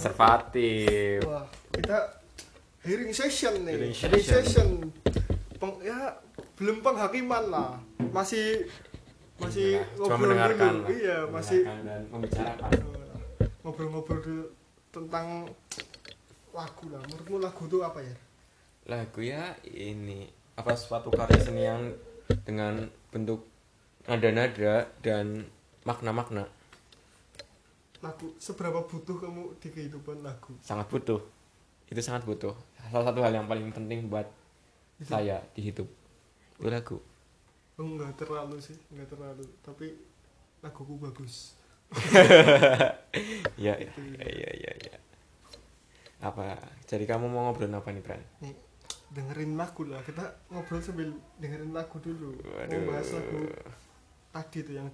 [0.00, 1.44] konservatif Wah,
[1.76, 1.98] kita
[2.80, 3.76] hearing session nih.
[3.76, 4.40] Hearing Hearing session.
[4.40, 4.68] session.
[5.60, 6.16] Peng, ya
[6.56, 7.76] belum penghakiman lah.
[8.08, 8.64] Masih
[9.36, 10.80] masih Iya, cuma ngobrol mendengarkan dulu.
[10.80, 10.88] lah.
[10.88, 12.70] Iya, masih Mendengarkan dan membicarakan
[13.60, 14.44] ngobrol-ngobrol dulu
[14.88, 15.26] tentang
[16.50, 17.00] lagu lah.
[17.04, 18.16] Menurutmu lagu itu apa ya?
[18.80, 20.24] lagu ya ini
[20.56, 21.92] apa suatu karya seni yang
[22.42, 23.44] dengan bentuk
[24.08, 25.46] nada-nada dan
[25.84, 26.48] makna-makna
[28.00, 30.56] Lagu seberapa butuh kamu di kehidupan lagu?
[30.64, 31.20] sangat butuh
[31.90, 32.54] itu sangat butuh
[32.88, 34.24] salah satu hal yang paling penting buat
[34.96, 35.10] Itu.
[35.10, 35.88] saya di hidup
[36.60, 36.98] itu lagu
[37.80, 39.40] Oh, enggak terlalu sih, enggak terlalu.
[39.64, 39.96] Tapi
[40.60, 41.56] laguku bagus.
[43.64, 44.96] ya ya ya ya ya
[46.20, 48.52] apa jadi kamu mau ngobrol apa nih Pran Nih,
[49.10, 50.04] dengerin lagu lah.
[50.04, 51.08] Kita ngobrol sambil
[51.40, 52.36] dengerin lagu dulu.
[52.44, 52.68] Waduh.
[52.84, 53.48] Mau bahas lagu
[54.30, 54.88] tadi tuh yang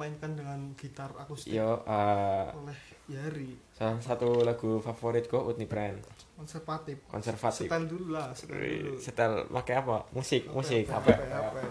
[0.00, 3.52] dimainkan dengan gitar akustik yo eh, oleh Yari.
[3.70, 6.00] salah satu lagu favoritku Ut nih Pran
[6.32, 7.04] Konservatif.
[7.04, 8.96] konservatif Setel dulu lah, setel dulu.
[8.96, 11.12] setel pakai apa musik musik apa?
[11.12, 11.48] apa Apa?
[11.52, 11.62] apa?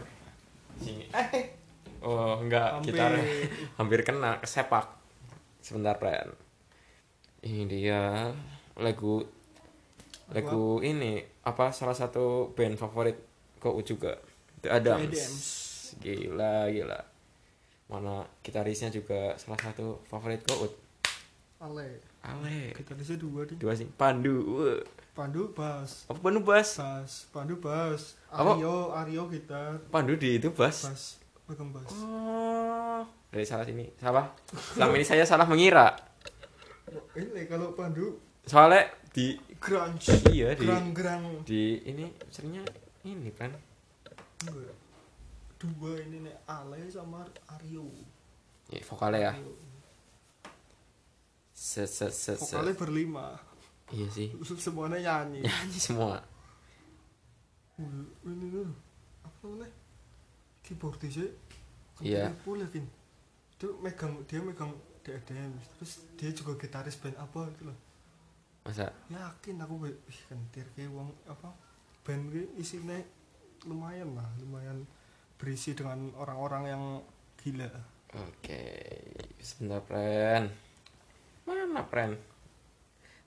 [0.77, 1.57] sini eh
[1.99, 2.93] oh enggak Hampir.
[2.93, 3.11] gitar
[3.81, 4.85] hampir kena kesepak
[5.57, 6.29] sebentar Pran
[7.41, 8.29] ini dia
[8.77, 9.25] lagu
[10.29, 13.17] lagu ini apa salah satu band favorit
[13.57, 14.13] kau juga
[14.61, 14.69] The.
[14.69, 15.97] Adams.
[15.97, 16.99] gila gila
[17.89, 20.69] mana gitarisnya juga salah satu favorit kau
[21.59, 21.99] Ale.
[22.21, 23.57] Ale Gitarisnya dua nih.
[23.57, 24.63] dua sih Pandu.
[25.11, 26.07] Pandu bass.
[26.07, 27.11] apa Pandu bass Bass.
[27.29, 28.15] Pandu bass.
[28.29, 28.55] Apa?
[28.55, 29.75] Aryo, Aryo gitar.
[29.89, 31.03] Pandu di itu bass Bass.
[31.43, 31.89] Pegang bass.
[31.91, 34.25] oh dari salah sini salah
[34.73, 35.97] selama ini saya salah mengira
[37.13, 40.13] Ini kalau Pandu soalnya di grunge.
[40.29, 41.41] iya di Gerang-gerang.
[41.43, 42.61] di ini seringnya
[43.03, 43.49] ini kan
[44.45, 44.71] Enggak.
[45.59, 47.83] Dua ini nih Ale sama Aryo.
[48.71, 49.51] ya, vokalnya ya Aryo.
[51.51, 53.27] set set set set Vokalnya berlima.
[53.91, 54.31] iya sih
[54.63, 55.43] Semuanya nyanyi.
[55.47, 56.23] nyanyi semua
[58.23, 58.67] Ini tuh
[59.23, 59.71] apa namanya?
[60.63, 61.27] Keyboardisnya.
[61.99, 62.31] Iya.
[62.43, 62.83] Pula kan.
[63.55, 67.77] Itu megang dia megang DDM terus dia juga gitaris band apa gitu loh.
[68.63, 71.55] masa Yakin aku ih kentir kayak wong apa
[72.03, 72.99] band gue isinya
[73.63, 74.83] lumayan lah, lumayan
[75.39, 76.83] berisi dengan orang-orang yang
[77.39, 77.71] gila.
[78.11, 78.63] oke
[79.39, 80.51] sebentar pren
[81.47, 82.11] mana pren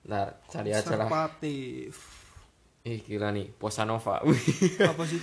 [0.05, 1.95] ntar cari aja lah Konservatif.
[2.83, 4.19] ih gila nih bossa nova
[4.91, 5.17] apa sih?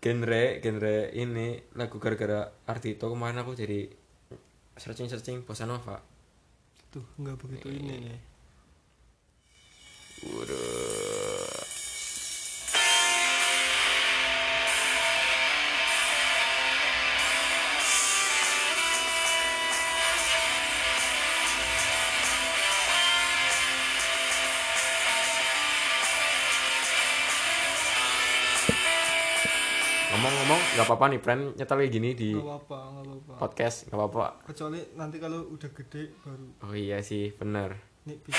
[0.00, 3.86] genre genre ini lagu gara-gara Ardito kemarin aku jadi
[4.74, 6.00] searching searching bossa nova
[6.88, 8.20] Tuh, nggak begitu ini nih.
[10.28, 11.31] Waduh.
[30.22, 33.32] Ngomong-ngomong, nggak apa-apa nih, friend nyetel kayak gini di Nggak apa-apa, nggak apa-apa.
[33.42, 34.26] podcast, nggak apa-apa.
[34.46, 37.74] Kecuali nanti kalau udah gede baru Oh iya sih, bener.
[38.06, 38.38] nih bisa.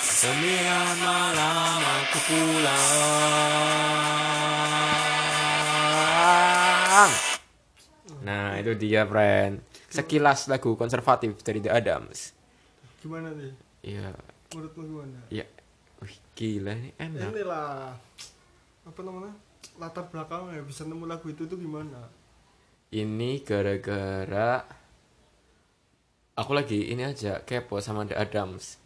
[0.00, 2.88] Sembilan malam aku pulang
[8.20, 9.64] Nah, itu dia, friend.
[9.88, 12.36] Sekilas lagu konservatif dari The Adams.
[13.00, 13.52] Gimana nih?
[13.80, 14.12] Iya,
[14.52, 15.18] Menurutmu gimana?
[15.32, 15.46] iya.
[16.00, 17.28] Wih, gila ini enak.
[17.32, 17.92] Inilah
[18.84, 19.32] apa namanya?
[19.76, 22.08] Latar belakangnya bisa nemu lagu itu tuh gimana?
[22.90, 24.64] Ini gara-gara
[26.40, 28.80] aku lagi ini aja kepo sama The Adams.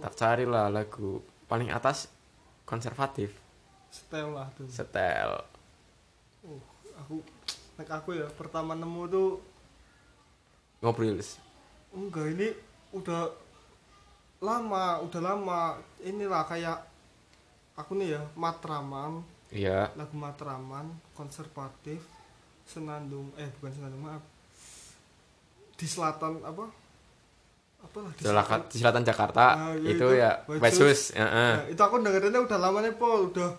[0.00, 2.08] tak carilah lagu paling atas
[2.64, 3.34] konservatif.
[3.92, 4.64] Setel lah tuh.
[4.70, 5.44] Setel.
[6.46, 6.62] Uh,
[6.96, 7.20] aku
[7.76, 9.30] nek aku ya pertama nemu tuh
[10.80, 11.20] ngobrol.
[11.92, 12.48] Enggak ini
[12.96, 13.28] udah
[14.40, 15.60] lama udah lama.
[16.00, 16.80] Inilah kayak
[17.76, 19.20] aku nih ya Matraman.
[19.50, 19.90] Iya.
[19.98, 21.98] Lagu Matraman konservatif
[22.62, 24.22] Senandung eh bukan Senandung maaf
[25.80, 26.68] di selatan apa?
[27.80, 29.44] Apalah di selatan, di selatan Jakarta.
[29.56, 30.20] Ah, iya, itu, itu.
[30.20, 31.16] ya Wetsus.
[31.16, 31.54] Ya, eh.
[31.56, 33.32] Nah, itu aku dengerinnya udah lama nih Pol.
[33.32, 33.56] Udah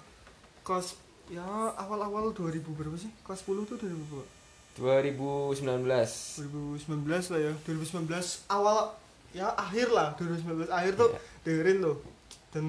[0.61, 0.93] kelas
[1.25, 1.41] ya
[1.73, 3.09] awal-awal 2000 berapa sih?
[3.25, 4.25] Kelas 10 tuh 2000 berapa?
[4.77, 5.57] 2019
[6.85, 7.53] 2019 lah ya.
[7.65, 8.05] 2019
[8.47, 8.77] awal
[9.33, 10.13] ya akhir lah.
[10.21, 11.19] 2019 akhir tuh Iya.
[11.41, 11.97] dengerin tuh.
[12.53, 12.65] Dan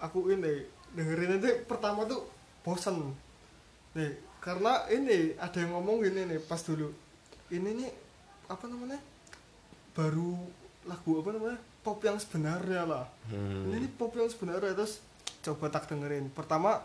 [0.00, 0.64] aku ini
[0.96, 2.24] dengerin itu pertama tuh
[2.64, 3.12] bosen.
[3.92, 6.90] Nih karena ini ada yang ngomong gini nih pas dulu
[7.52, 7.90] ini nih
[8.48, 8.98] apa namanya?
[9.92, 10.40] Baru
[10.88, 11.58] lagu apa namanya?
[11.84, 13.04] Pop yang sebenarnya lah.
[13.28, 13.68] Hmm.
[13.74, 15.04] ini pop yang sebenarnya terus
[15.44, 16.32] coba tak dengerin.
[16.32, 16.80] Pertama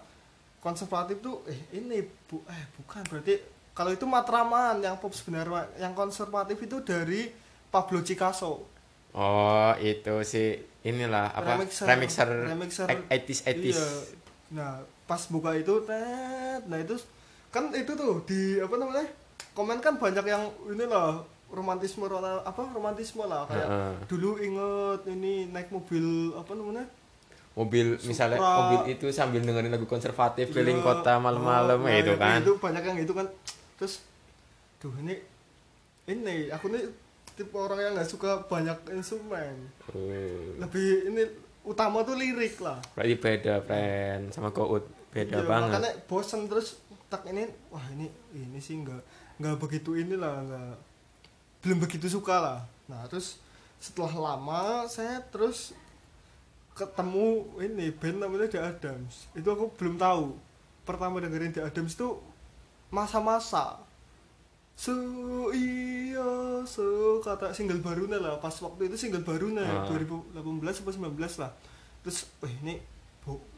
[0.59, 3.01] konservatif tuh eh ini bu eh bukan.
[3.07, 3.39] Berarti
[3.71, 7.31] kalau itu Matraman yang pop sebenarnya yang konservatif itu dari
[7.71, 8.65] Pablo Picasso.
[9.17, 11.57] Oh itu sih inilah apa?
[11.57, 11.85] Remixer.
[11.87, 12.87] remixer, Remixer.
[13.07, 13.87] 80s 80s iya.
[14.51, 14.71] Nah
[15.07, 16.99] pas buka itu tet nah itu
[17.47, 19.07] kan itu tuh di apa namanya
[19.51, 21.17] komen kan banyak yang ini lah
[21.47, 23.93] romantisme apa romantisme lah kayak Heeh.
[24.05, 26.03] dulu inget ini naik mobil
[26.33, 26.85] apa namanya?
[27.53, 28.53] Mobil misalnya Supra.
[28.59, 30.85] mobil itu sambil dengerin lagu konservatif keliling Iya.
[30.85, 32.37] kota malam-malam ya nah, itu kan.
[32.37, 33.25] itu banyak yang itu kan.
[33.75, 34.05] Terus
[34.77, 35.17] tuh ini
[36.05, 36.85] ini aku nih
[37.33, 39.57] tipe orang yang nggak suka banyak instrumen.
[39.87, 39.97] Oh,
[40.55, 41.23] lebih ini
[41.63, 42.77] utama tuh lirik lah.
[42.93, 44.85] Berarti beda friend sama Gout.
[45.09, 45.71] Beda Iya, banget.
[45.73, 49.01] makanya bosen terus tak ini wah ini ini sih nggak
[49.37, 50.75] nggak begitu inilah nggak
[51.61, 52.59] belum begitu suka lah.
[52.89, 53.37] Nah terus
[53.77, 55.77] setelah lama saya terus
[56.77, 59.29] ketemu ini band namanya The Adams.
[59.33, 60.33] Itu aku belum tahu.
[60.85, 62.17] Pertama dengerin The Adams itu
[62.93, 63.81] masa-masa.
[64.77, 64.93] So
[65.53, 68.37] iya so kata single barunya lah.
[68.37, 69.89] Pas waktu itu single barunya Ah.
[69.89, 70.37] 2018
[70.85, 71.51] atau 19 lah.
[72.05, 72.77] Terus wah ini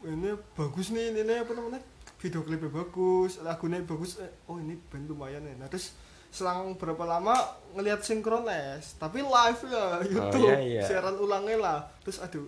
[0.02, 1.78] ini bagus nih ini, ini apa namanya
[2.20, 5.56] video klipnya bagus lagunya bagus eh, oh ini band lumayan ya.
[5.56, 5.96] Nah terus
[6.30, 7.34] selang berapa lama
[7.74, 10.46] ngelihat sinkrones tapi live ya YouTube.
[10.46, 10.82] iya, iya.
[10.84, 11.78] siaran ulangnya lah.
[12.04, 12.44] Terus aduh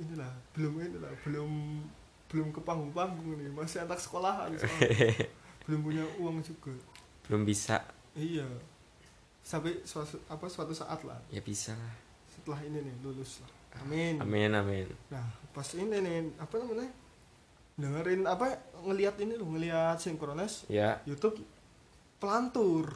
[0.00, 1.50] inilah belum inilah belum
[2.26, 4.50] belum ke panggung-panggung nih masih anak sekolahan
[5.68, 6.72] belum punya uang juga.
[7.28, 7.84] Belum bisa.
[8.16, 8.48] Iya.
[9.44, 11.20] Sampai suatu apa suatu saat lah.
[11.28, 11.94] Ya bisa lah.
[12.32, 13.52] Setelah ini nih lulus lah.
[13.84, 14.16] Amin.
[14.24, 14.88] amin amin.
[15.12, 16.88] Nah pas ini nih apa namanya
[17.76, 20.96] dengerin apa ngelihat ini loh ngelihat sinkrones ya.
[21.04, 21.36] YouTube
[22.16, 22.88] pelantur.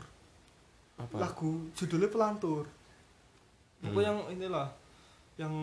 [0.97, 1.17] Apa?
[1.17, 2.65] Lagu judulnya pelantur.
[3.81, 4.05] Apa Hmm.
[4.05, 4.69] yang inilah
[5.41, 5.55] yang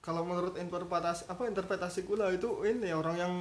[0.00, 3.34] kalau menurut interpretasi apa interpretasi lah itu ini orang yang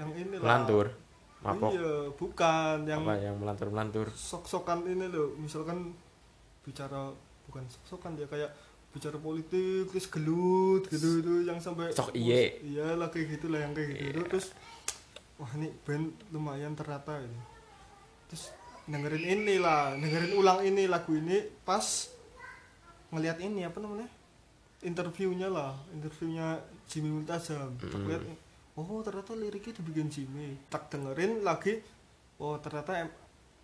[0.00, 0.92] yang ini melantur
[1.40, 1.70] mapok.
[1.72, 5.36] Iya bukan yang apa yang melantur melantur sok-sokan ini loh.
[5.36, 5.92] Misalkan
[6.64, 7.12] bicara
[7.48, 8.52] bukan sok-sokan dia kayak
[8.98, 12.58] bicara politik terus gelut gitu itu yang sampai Sok iye.
[12.60, 14.26] iya lah kayak gitu lah yang kayak gitu Iya.
[14.26, 14.46] terus
[15.36, 17.38] wah ini band lumayan ternyata ini
[18.26, 18.50] terus
[18.84, 22.10] dengerin ini lah dengerin ulang ini lagu ini pas
[23.08, 24.08] ngelihat ini apa namanya
[24.80, 28.08] interviewnya lah interviewnya Jimmy Multazam tak Mm.
[28.08, 28.22] lihat
[28.74, 31.78] oh ternyata liriknya dibikin Jimmy tak dengerin lagi
[32.36, 33.16] oh ternyata em-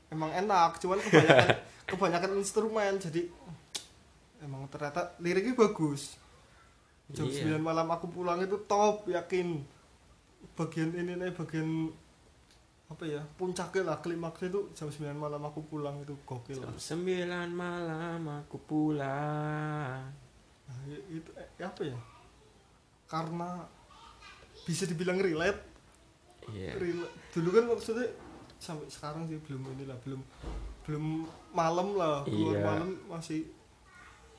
[0.08, 1.48] emang enak cuman kebanyakan
[1.90, 3.26] kebanyakan instrumen jadi
[4.44, 6.20] emang ternyata liriknya bagus.
[7.06, 7.56] Jam Iya.
[7.56, 9.60] 9 malam aku pulang itu top yakin.
[10.54, 11.88] Bagian ini nih bagian
[12.84, 16.68] apa ya puncaknya lah klimaksnya itu jam 9 malam aku pulang itu gokil lah.
[16.68, 20.04] jam sembilan malam aku pulang.
[20.64, 21.96] Nah, itu eh, apa ya?
[23.04, 23.64] Karena
[24.62, 25.60] bisa dibilang relate.
[26.46, 26.76] Iya.
[26.76, 28.08] Rela- dulu kan maksudnya
[28.56, 30.20] sampai sekarang sih belum inilah belum
[30.84, 31.04] belum
[31.50, 32.20] malam lah.
[32.22, 32.62] Keluar Iya.
[32.62, 33.48] malam masih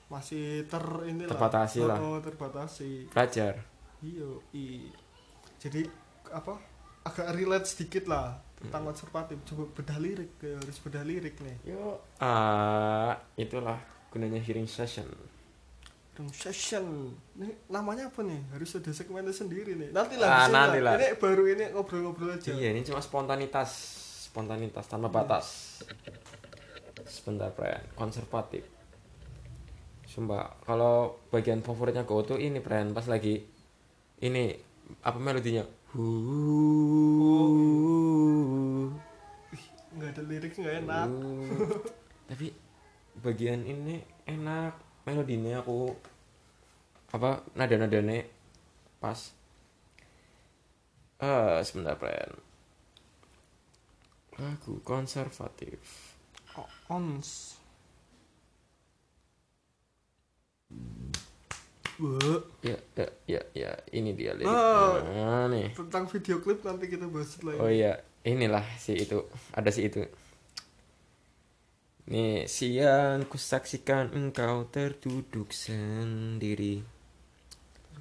[0.06, 1.32] masih ter inilah.
[1.34, 1.98] Terbatasi lah.
[1.98, 3.10] oh, terbatasi.
[3.10, 3.58] Pelajar
[4.04, 4.86] iya i.
[5.58, 5.82] Jadi
[6.30, 6.54] apa
[7.02, 11.58] agak relate sedikit lah tentang konservatif coba bedah lirik kayak harus bedah lirik nih.
[11.74, 13.82] Yuk ah itulah
[14.14, 15.10] gunanya hearing session.
[16.14, 17.12] Dong session.
[17.36, 18.40] Ini namanya apa nih?
[18.54, 19.90] Harus ada segmennya sendiri nih.
[19.92, 20.96] Nanti lah Ah, nanti lah.
[20.96, 22.54] ini baru ini ngobrol-ngobrol aja.
[22.54, 23.70] Iya ini cuma spontanitas.
[24.32, 25.80] Spontanitas tanpa batas.
[27.06, 28.64] Sebentar Brian konservatif
[30.16, 33.44] sumpah kalau bagian favoritnya kau tuh ini Brian pas lagi
[34.24, 34.56] ini
[35.04, 35.68] apa melodinya?
[39.92, 41.08] Nggak ada lirik nggak enak.
[41.12, 41.84] Uh,
[42.32, 42.56] tapi
[43.20, 45.92] bagian ini enak melodinya aku
[47.12, 48.24] apa nada nadanya
[49.04, 49.36] pas.
[51.20, 52.40] Eh sebentar friend
[54.40, 55.80] lagu konservatif.
[56.56, 57.55] O- ons
[61.96, 63.72] Wah, ya ya ya ya.
[63.88, 65.00] Ini dia lirik Oh.
[65.00, 65.72] Nah, nih.
[65.72, 68.03] tentang video klip nanti kita bahas setelah oh iya.
[68.27, 69.24] Inilah si itu.
[69.55, 70.03] Ada si itu.
[72.12, 76.84] Nih siang kusaksikan engkau terduduk sendiri.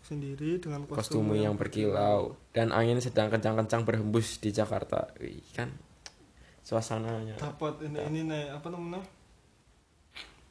[0.04, 5.08] Sendiri dengan kostum yang berkilau dan angin sedang kencang-kencang berhembus di Jakarta.
[5.22, 5.72] Wih, kan
[6.66, 7.38] suasananya.
[7.38, 9.00] Dapat ini ini nih apa namanya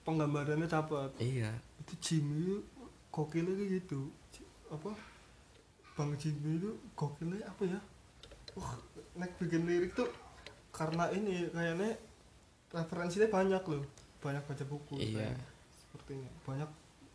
[0.04, 1.10] penggambarannya dapat.
[1.20, 1.52] Iya.
[1.80, 2.60] Itu Jimmy
[3.10, 4.12] gokilnya kayak gitu.
[4.70, 4.92] Apa?
[5.94, 7.80] Bang Jimmy itu gokilnya apa ya?
[8.54, 8.74] Wah
[9.18, 10.10] nek bikin lirik tuh
[10.74, 11.94] karena ini kayaknya
[12.70, 13.84] referensinya banyak loh.
[14.22, 15.30] Banyak baca buku Iya.
[15.34, 15.48] kayaknya.
[15.94, 16.30] sepertinya.
[16.50, 16.70] Banyak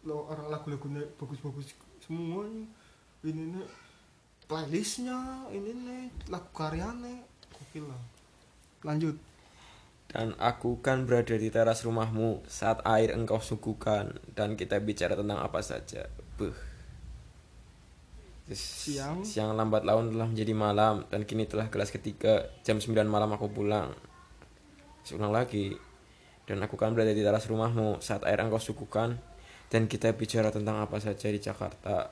[0.07, 2.47] lo orang lagu-lagunya bagus-bagus semua.
[3.27, 3.67] Ini nih
[4.47, 7.99] playlistnya ini nih lagu karyanya gokil lah.
[8.87, 9.19] Lanjut
[10.09, 15.37] dan aku kan berada di teras rumahmu saat air engkau suguhkan dan kita bicara tentang
[15.45, 16.09] apa saja.
[16.41, 16.57] Buh.
[18.49, 19.21] Siang.
[19.21, 23.53] siang lambat laun telah menjadi malam dan kini telah kelas ketiga jam 9 malam aku
[23.53, 23.93] pulang.
[25.05, 25.77] Seulang lagi.
[26.49, 29.21] Dan aku kan berada di teras rumahmu saat air engkau suguhkan
[29.69, 32.09] dan kita bicara tentang apa saja di Jakarta.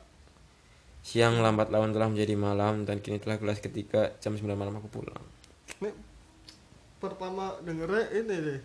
[1.00, 4.92] Siang lambat laun telah menjadi malam dan kini telah kelas ketiga jam 9 malam aku
[4.92, 5.24] pulang
[7.06, 8.60] pertama dengernya ini deh.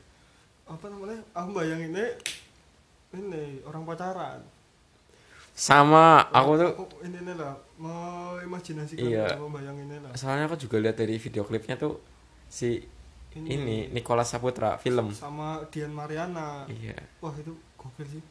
[0.66, 1.22] Apa namanya?
[1.38, 2.08] Aku bayanginnya
[3.14, 4.42] ini orang pacaran.
[5.52, 6.72] Sama aku tuh
[7.04, 7.54] ini nih lah.
[7.78, 9.36] Mau imajinasikan Iya.
[9.36, 10.12] mau bayanginnya lah.
[10.16, 12.00] Soalnya aku juga lihat dari video klipnya tuh
[12.48, 12.82] si
[13.36, 13.92] ini.
[13.92, 15.12] Nicholas Saputra film.
[15.12, 16.66] Sama Dian Mariana.
[16.72, 16.98] Iya.
[17.20, 18.24] Wah itu gokil sih.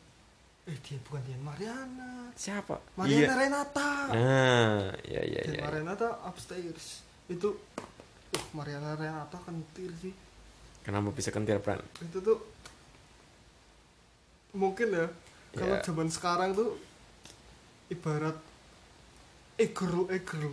[0.68, 2.32] Eh dia bukan Dian Mariana.
[2.34, 2.80] Siapa?
[2.96, 3.36] Mariana iya.
[3.36, 3.90] Renata.
[4.10, 5.62] Nah iya iya Dian iya.
[5.68, 7.04] Mariana upstairs.
[7.28, 7.52] Itu
[8.32, 10.14] uh, Mariana Renata kentir sih.
[10.80, 11.78] Kenapa bisa kentir Pran?
[11.98, 12.38] Itu tuh
[14.50, 15.06] mungkin ya
[15.52, 15.82] kalau Ya.
[15.82, 16.74] zaman sekarang tuh
[17.88, 18.34] ibarat
[19.56, 20.50] eh girl eh girl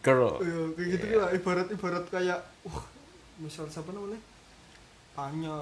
[0.00, 1.16] girl Iya, kayak gitu Iya.
[1.18, 2.84] lah ibarat ibarat kayak wah
[3.38, 4.20] misal siapa namanya?
[5.18, 5.56] Anya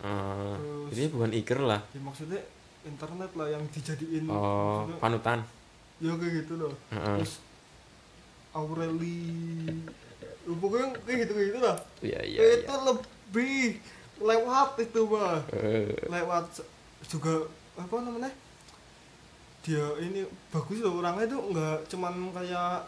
[0.00, 1.80] Ah, Terus- jadi bukan iker lah.
[1.90, 2.40] ya maksudnya
[2.82, 5.44] internet lah yang dijadiin oh panutan.
[5.98, 6.72] Ya kayak gitu loh.
[6.88, 7.16] Heeh.
[7.18, 7.44] terus
[8.50, 9.20] Aureli
[10.42, 12.76] pokoknya kayak gitu kayak gitu lah iya iya itu iya.
[12.82, 13.58] lebih
[14.18, 16.68] lewat itu mah Eh, lewat se-
[17.06, 18.28] juga apa namanya?
[19.60, 22.84] Dia ini bagus loh orangnya tuh nggak cuman kayak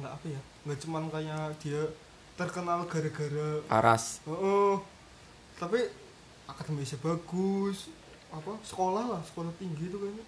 [0.00, 1.82] nggak apa ya nggak cuman kayak dia
[2.32, 4.80] terkenal gara-gara Paras oh,
[5.56, 5.84] tapi
[6.44, 7.92] akademisnya bagus
[8.28, 10.24] apa sekolah lah sekolah tinggi itu kayaknya.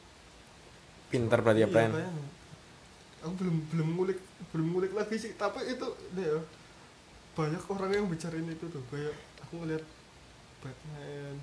[1.08, 2.12] Pinter berarti ya Iya, kayaknya.
[3.24, 4.20] Aku belum belum ngulik
[4.52, 5.32] belum ngulik lagi sih.
[5.34, 6.40] Tapi itu deh ya
[7.34, 8.84] banyak orang yang bicarain itu tuh.
[8.92, 9.82] Kayak aku ngeliat
[10.60, 11.34] Batman.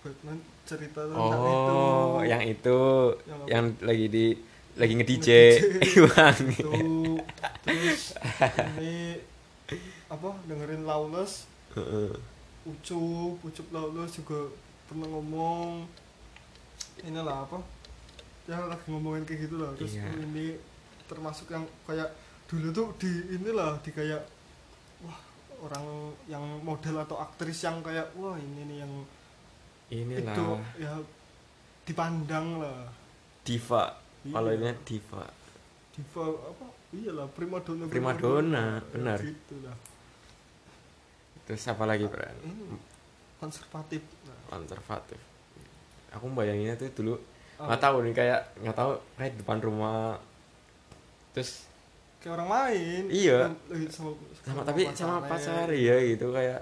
[0.00, 1.76] Batman cerita tentang itu.
[1.76, 2.80] oh yang itu
[3.28, 4.26] Yang yang lagi di
[4.80, 5.44] lagi.
[6.00, 6.36] Iwan.
[6.48, 6.72] Itu.
[7.60, 8.16] Terus
[8.80, 9.20] ini
[10.08, 11.44] apa dengerin Lawless.
[12.64, 14.48] Ucup Ucup Lawless juga
[14.88, 15.84] pernah ngomong.
[17.04, 17.60] Inilah apa
[18.48, 19.70] ya lagi ngomongin kayak gitu lah.
[19.76, 20.10] Terus Iya.
[20.16, 20.58] ini
[21.10, 22.06] termasuk yang kayak
[22.46, 24.22] dulu tuh di inilah di kayak
[25.02, 25.18] wah
[25.66, 28.92] orang yang model atau aktris yang kayak wah ini nih yang
[29.90, 30.34] inilah.
[30.34, 30.46] itu
[30.78, 30.94] ya
[31.82, 32.86] dipandang lah.
[33.42, 33.98] Diva.
[34.22, 34.34] Iya.
[34.36, 35.24] kalau ini diva.
[35.90, 36.66] Diva apa?
[36.90, 39.18] Iyalah primadona Primadona, benar.
[39.22, 39.74] gitu lah.
[41.46, 42.78] Terus apa lagi Pran ini
[43.40, 44.02] konservatif.
[44.28, 45.18] Nah, konservatif.
[46.14, 47.14] Aku bayanginnya tuh dulu
[47.60, 48.90] nggak tahu nih kayak nggak tahu
[49.20, 50.16] kayak depan rumah
[51.30, 51.70] terus
[52.20, 53.48] kayak orang main Iya.
[53.72, 54.12] Eh, sama,
[54.44, 56.60] sama tapi sama pacar ya gitu kayak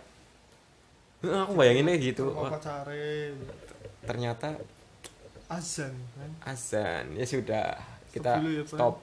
[1.25, 2.31] aku bayanginnya gitu.
[2.31, 3.35] sama pacarnya
[4.07, 4.49] ternyata
[5.49, 6.31] azan kan?
[6.47, 7.75] Azan ya sudah
[8.15, 8.95] kita Stop ya, stop.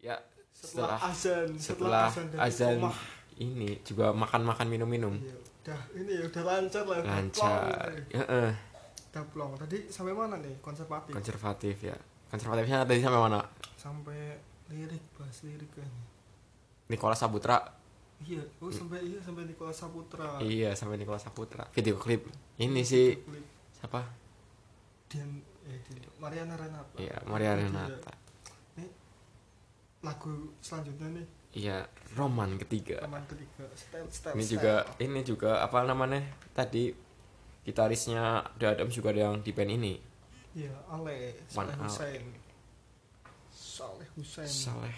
[0.00, 0.16] Ya
[0.54, 2.78] setelah, setelah azan setelah azan dari azan
[3.42, 5.14] ini juga makan-makan minum-minum.
[5.18, 7.60] Ya udah ini ya udah lancar lah udah lancar.
[7.66, 8.50] plong, Heeh,
[9.10, 9.50] udah plong.
[9.58, 10.54] Tadi sampai mana nih?
[10.62, 11.12] Konservatif.
[11.12, 11.96] Konservatif ya
[12.34, 13.40] konservatifnya tadi sampai mana?
[13.78, 14.34] Sampai
[14.66, 15.86] lirik bahas lirik kan
[16.90, 17.62] Nicholas Saputra.
[18.20, 20.42] Iya oh sampai iya sampai Nicholas Saputra.
[20.42, 21.62] Iya sampai Nicholas Saputra.
[21.70, 22.26] Video klip.
[22.58, 23.46] Ini sih Klik.
[23.70, 24.02] siapa?
[25.06, 25.30] Dian
[25.64, 26.98] eh Dian Mariana Renata.
[26.98, 27.60] Iya Maria Iya.
[27.62, 28.12] Renata.
[28.74, 28.86] Ini
[30.02, 31.26] lagu selanjutnya nih.
[31.54, 31.86] Iya
[32.18, 32.98] roman ketiga.
[32.98, 33.62] Teman ketiga.
[33.78, 34.52] Style style ini style.
[34.58, 36.18] juga ini juga apa namanya
[36.50, 36.90] tadi
[37.62, 39.94] gitarisnya The Adams juga ada yang di band ini
[40.54, 41.82] Iya, Ale, Saleh Al.
[41.82, 42.22] Hussein.
[43.50, 44.46] Saleh Hussein.
[44.46, 44.94] Saleh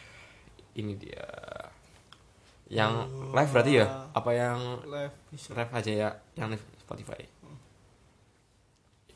[0.77, 1.25] ini dia
[2.69, 3.33] yang Oh.
[3.33, 5.55] live berarti ya apa yang Live bisa.
[5.55, 7.17] live aja ya yang live Spotify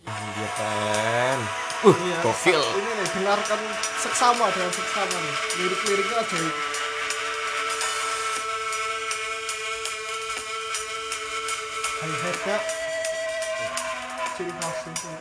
[0.01, 1.39] ini dia kan
[1.85, 3.61] uh Iya, gokil Ini nih, dengarkan
[3.99, 5.35] seksama dengan seksama nih.
[5.59, 6.55] Lirik-liriknya ajaib.
[12.01, 12.57] Hai Heka.
[14.37, 14.95] Ciri khasnya.
[14.97, 15.19] Kalau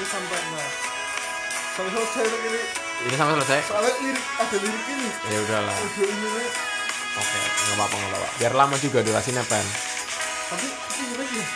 [0.00, 0.70] ini sampai nah.
[1.70, 2.60] Sampai selesai lirik ini.
[3.04, 5.08] ini sampai selesai Soalnya lirik ada lirik ini.
[5.28, 6.48] ya udahlah ini nih.
[7.12, 9.66] oke nggak apa-apa nggak apa-apa biar lama juga durasinya pen
[10.48, 10.66] Tapi
[11.04, 11.48] lirik nih.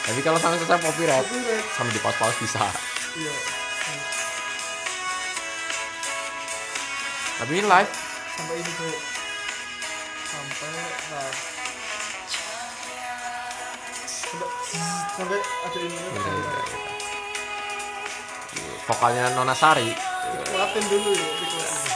[0.00, 1.64] tapi kalau sampai selesai copyright lirik.
[1.70, 2.64] sampai di pause-pause bisa
[3.10, 3.34] Iya.
[7.36, 7.92] tapi ini live
[8.30, 8.94] Sampai ini tuh.
[10.24, 10.70] Sampai
[11.10, 11.32] nah.
[14.08, 14.48] Sampai
[15.12, 15.96] sampai ada ini.
[16.08, 17.09] Udah, udah, udah.
[18.86, 19.92] Vokalnya Nona Sari
[20.50, 21.89] Kuatin dulu ya, dikuatin.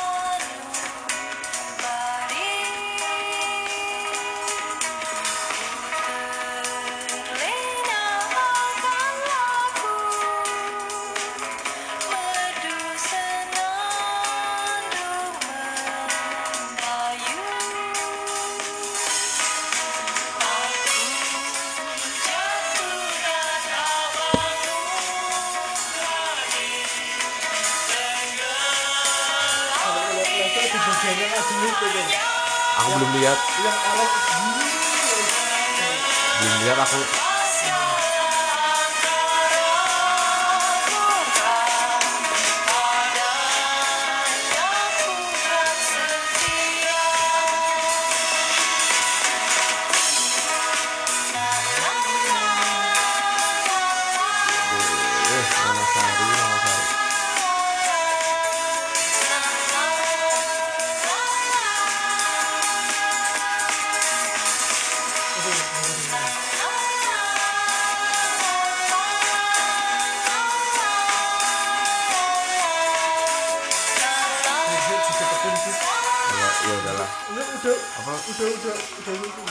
[76.94, 79.42] Ya ya udahlah Ini udah apa udah udah udah itu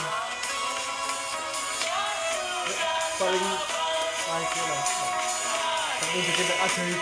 [3.14, 3.46] paling
[4.24, 4.84] naiknya lah
[6.00, 7.00] tapi bikin ajaib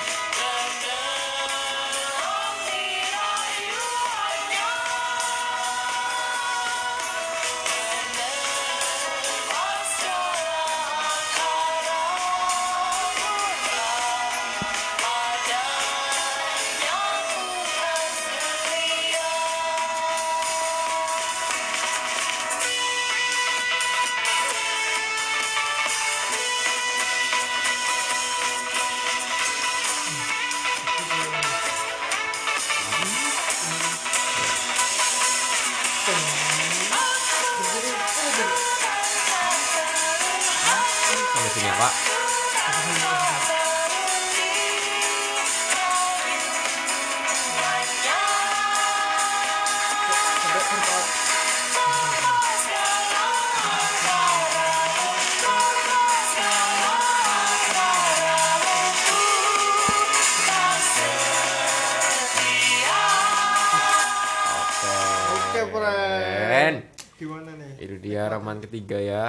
[68.73, 69.25] ketiga ya.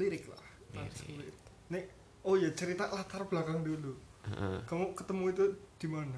[0.00, 0.40] Lirik lah.
[0.72, 1.36] Lirik.
[1.68, 1.84] nih
[2.24, 3.92] oh ya cerita latar belakang dulu.
[4.24, 4.64] Heeh.
[4.64, 5.44] kamu ketemu itu
[5.76, 6.16] di mana?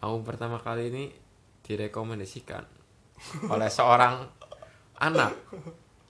[0.00, 1.12] Aku pertama kali ini
[1.68, 2.64] direkomendasikan
[3.52, 4.24] oleh seorang
[4.96, 5.36] anak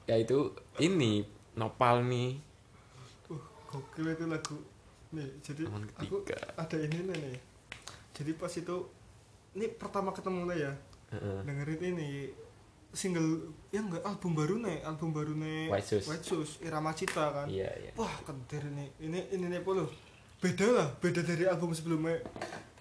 [0.07, 1.27] yaitu ini
[1.59, 2.39] Nopal nih
[3.27, 3.43] uh
[3.75, 4.55] gokil itu lagu.
[5.19, 5.67] Nih jadi
[5.99, 6.23] aku
[6.55, 7.43] ada ini nih.
[8.15, 8.87] Jadi pas itu
[9.59, 10.73] ini pertama ketemu lah ya.
[11.11, 11.43] Heeh.
[11.43, 12.31] dengerin ini
[12.93, 16.07] single ya enggak album baru nih album baru nih White Shoes.
[16.07, 17.47] White Shoes Irama Cita kan.
[17.49, 17.93] Iya iya.
[17.97, 18.89] Wah kenter nih.
[19.01, 19.89] Ini ini nih polo.
[20.39, 22.21] Beda lah beda dari album sebelumnya.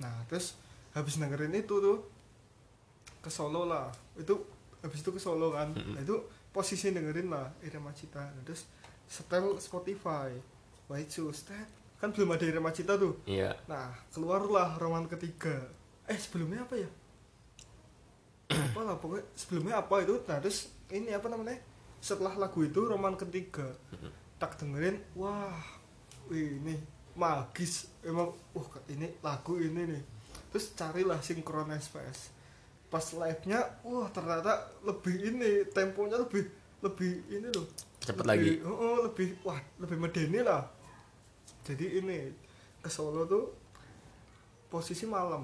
[0.04, 0.60] Nah terus
[0.92, 1.98] habis dengerin itu tuh
[3.24, 3.88] ke Solo lah.
[4.20, 4.44] Itu
[4.84, 5.72] habis itu ke Solo kan.
[5.72, 5.96] Mm-mm.
[5.96, 6.20] nah, itu
[6.52, 8.68] posisi dengerin lah Irama Cita Nah, terus
[9.08, 10.36] setel Spotify
[10.92, 11.48] White Shoes.
[12.02, 13.16] Kan belum ada Irama Cita tuh.
[13.24, 13.56] Iya.
[13.72, 15.56] Nah, keluarlah roman ketiga.
[16.10, 16.90] Eh, sebelumnya apa ya?
[18.52, 20.16] Apa lah, pokoknya sebelumnya apa itu?
[20.22, 20.60] Nah, terus
[20.90, 21.58] ini apa namanya?
[21.98, 23.66] Setelah lagu itu roman ketiga.
[24.36, 25.56] Tak dengerin, wah,
[26.30, 26.76] ini
[27.12, 30.04] magis emang wah ini lagu ini nih
[30.48, 32.32] terus carilah synchronize space
[32.88, 36.48] pas live nya wah ternyata lebih ini temponya lebih
[36.80, 37.68] lebih ini loh
[38.00, 38.52] Cepet Lebih- lagi.
[38.64, 40.64] oh, oh, lebih wah lebih medeni lah
[41.68, 42.32] jadi ini
[42.80, 43.52] ke Solo tuh
[44.72, 45.44] posisi malam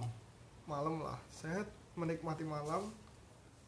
[0.63, 1.67] malam lah saya
[1.98, 2.94] menikmati malam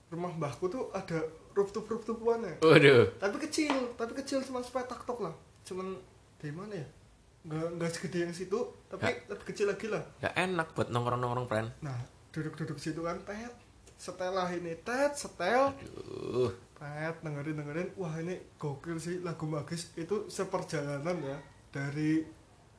[0.07, 3.17] rumah mbahku tuh ada rooftop rooftopannya Waduh.
[3.17, 5.97] tapi kecil tapi kecil cuma sepetak tok lah cuman
[6.37, 6.87] dari mana ya
[7.39, 9.13] nggak nggak segede yang situ tapi Ya.
[9.27, 11.69] lebih kecil lagi lah Gak enak buat nongkrong-nongkrong, friend.
[11.79, 11.95] nah
[12.29, 13.53] duduk-duduk situ kan tet
[13.95, 16.51] setelah ini tet setel Aduh.
[16.73, 21.37] tet dengerin dengerin wah ini gokil sih lagu magis itu seperjalanan ya
[21.69, 22.23] dari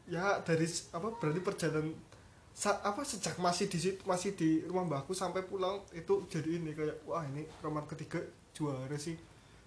[0.07, 1.95] ya dari apa berarti perjalanan
[2.53, 6.73] sa- apa sejak masih di situ masih di rumah mbahku sampai pulang itu jadi ini
[6.73, 9.17] kayak wah ini roman ketiga juara sih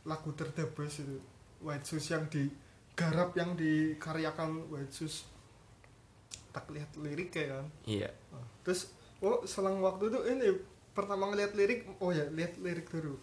[0.03, 1.17] lagu terdebes itu
[1.59, 5.23] White Shoes yang digarap yang dikaryakan White Shoes
[6.51, 8.09] tak lihat lirik ya kan Iya.
[8.29, 10.47] Nah, terus oh selang waktu itu ini
[10.91, 13.17] pertama ngeliat lirik oh ya lihat lirik dulu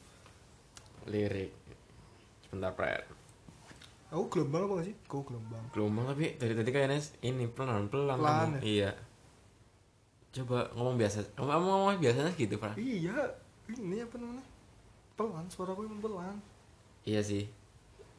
[1.03, 1.49] Lirik.
[2.45, 3.05] Sebentar, friend.
[4.11, 8.19] aku gelombang apa gak sih kau gelombang Gelombang tapi dari tadi kayaknya ini pelan-pelan.
[8.19, 8.67] Pelan kamu.
[8.67, 8.91] Iya.
[10.31, 11.27] Coba ngomong biasa.
[11.35, 12.79] Ngomong ngomong biasanya gitu, friend.
[12.79, 13.19] iya
[13.69, 14.43] ini apa namanya
[15.15, 16.37] pelan suara aku emang pelan
[17.03, 17.47] Iya sih.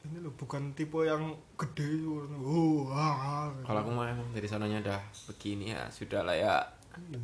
[0.02, 4.82] ini loh bukan tipe yang gede suaranya oh ah, Kalau aku mah emang dari sananya
[4.82, 6.56] udah begini ya, sudah lah ya.
[6.98, 7.20] Iya.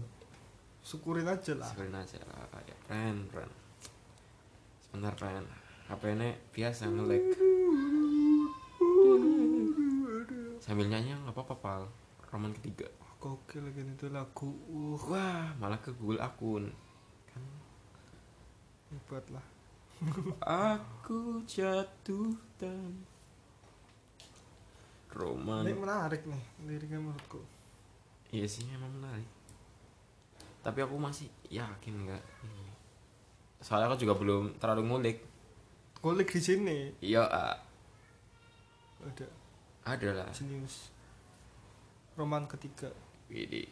[0.83, 3.51] syukurin aja lah Syukurin aja lah ya, friend, friend.
[4.83, 5.47] Sebentar, friend.
[5.87, 7.25] HP ini biasa nge-lag.
[10.59, 11.81] Sambil nyanyi nggak apa-apa, pal.
[12.27, 12.87] Roman ketiga.
[13.17, 16.69] Gokil lagi itu lagu uh Wah, malah ke Google akun.
[18.87, 19.43] hebat lah
[20.77, 23.03] Aku jatuh dan
[25.09, 25.65] Roman.
[25.65, 27.41] ini menarik nih liriknya menurutku
[28.27, 29.23] Iya sih emang menarik.
[30.59, 32.23] Tapi aku masih yakin nggak.
[33.57, 35.17] Soalnya aku juga belum terlalu ngulik.
[35.97, 37.55] kolik di sini Iya, ah,
[38.99, 39.25] ada
[39.81, 40.29] ada lah.
[40.35, 40.91] jenius
[42.13, 42.91] roman ketiga
[43.27, 43.67] Ini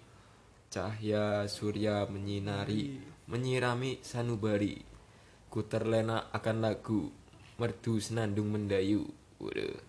[0.67, 2.99] cahaya surya menyinari,
[3.31, 4.83] menyirami sanubari.
[5.47, 7.07] Ku terlena akan lagu,
[7.55, 9.07] merdu senandung mendayu.
[9.39, 9.79] Waduh.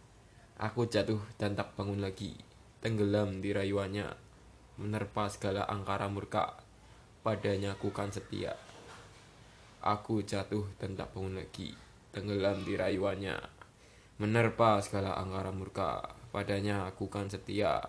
[0.57, 2.33] Aku jatuh dan tak bangun lagi,
[2.79, 4.09] tenggelam di rayuannya,
[4.79, 6.63] menerpa segala angkara murka.
[7.27, 8.55] Padanya aku kan setia.
[9.83, 11.75] Aku jatuh dan tak bangun lagi,
[12.15, 13.37] tenggelam di rayuannya,
[14.23, 16.15] menerpa segala angkara murka.
[16.31, 17.83] Padanya aku kan setia.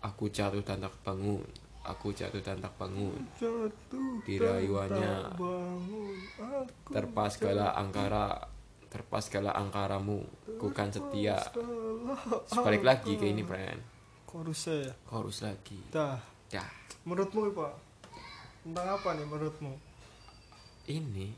[0.00, 1.44] Aku jatuh dan tak bangun.
[1.84, 3.20] Aku jatuh dan tak bangun.
[3.36, 5.12] jatuh Di dan rayuannya.
[5.28, 8.26] tak bangun aku Terpa segala angkara,
[8.88, 10.24] terpa segala angkaramu.
[10.60, 11.36] Ku kan setia.
[11.40, 13.80] salah Terus balik lagi ke ini, friend.
[14.30, 15.78] chorusnya ya Chorus lagi.
[15.90, 16.14] dah
[16.54, 16.62] Ya,
[17.02, 17.74] menurutmu pak
[18.62, 19.74] tentang apa nih menurutmu
[20.90, 21.34] ini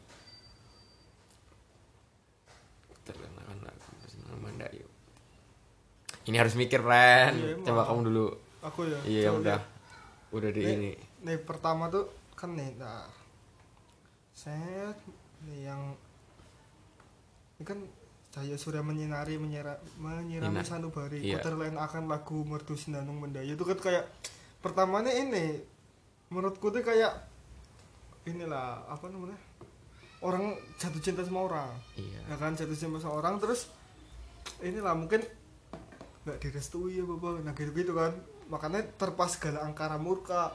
[3.05, 4.87] terkenalkan lagu.
[6.22, 6.79] Ini harus mikir.
[6.87, 7.66] Iya, emang.
[7.66, 8.27] Coba kamu dulu.
[8.62, 9.61] Aku ya Iya, Coba udah.
[10.33, 10.92] Udah di Nih, ini.
[11.20, 13.05] nih pertama tuh kan nih nah
[14.33, 14.96] set
[15.44, 15.83] nih yang
[17.55, 17.79] ini kan
[18.33, 20.64] cahaya surya menyinari menyira, menyirami Ina.
[20.64, 21.37] sanubari Iya.
[21.37, 24.09] ku terlena akan lagu merdu sinanung mendayu itu kan kayak
[24.59, 25.61] pertamanya ini
[26.29, 27.12] menurutku tuh kayak
[28.25, 29.37] inilah apa namanya
[30.22, 32.25] orang jatuh cinta sama orang Iya.
[32.25, 33.68] ya kan jatuh cinta sama orang terus
[34.59, 35.20] inilah mungkin
[36.25, 38.16] nggak direstui ya bapak nah gitu gitu kan
[38.53, 40.53] makanya terpas segala angkara murka.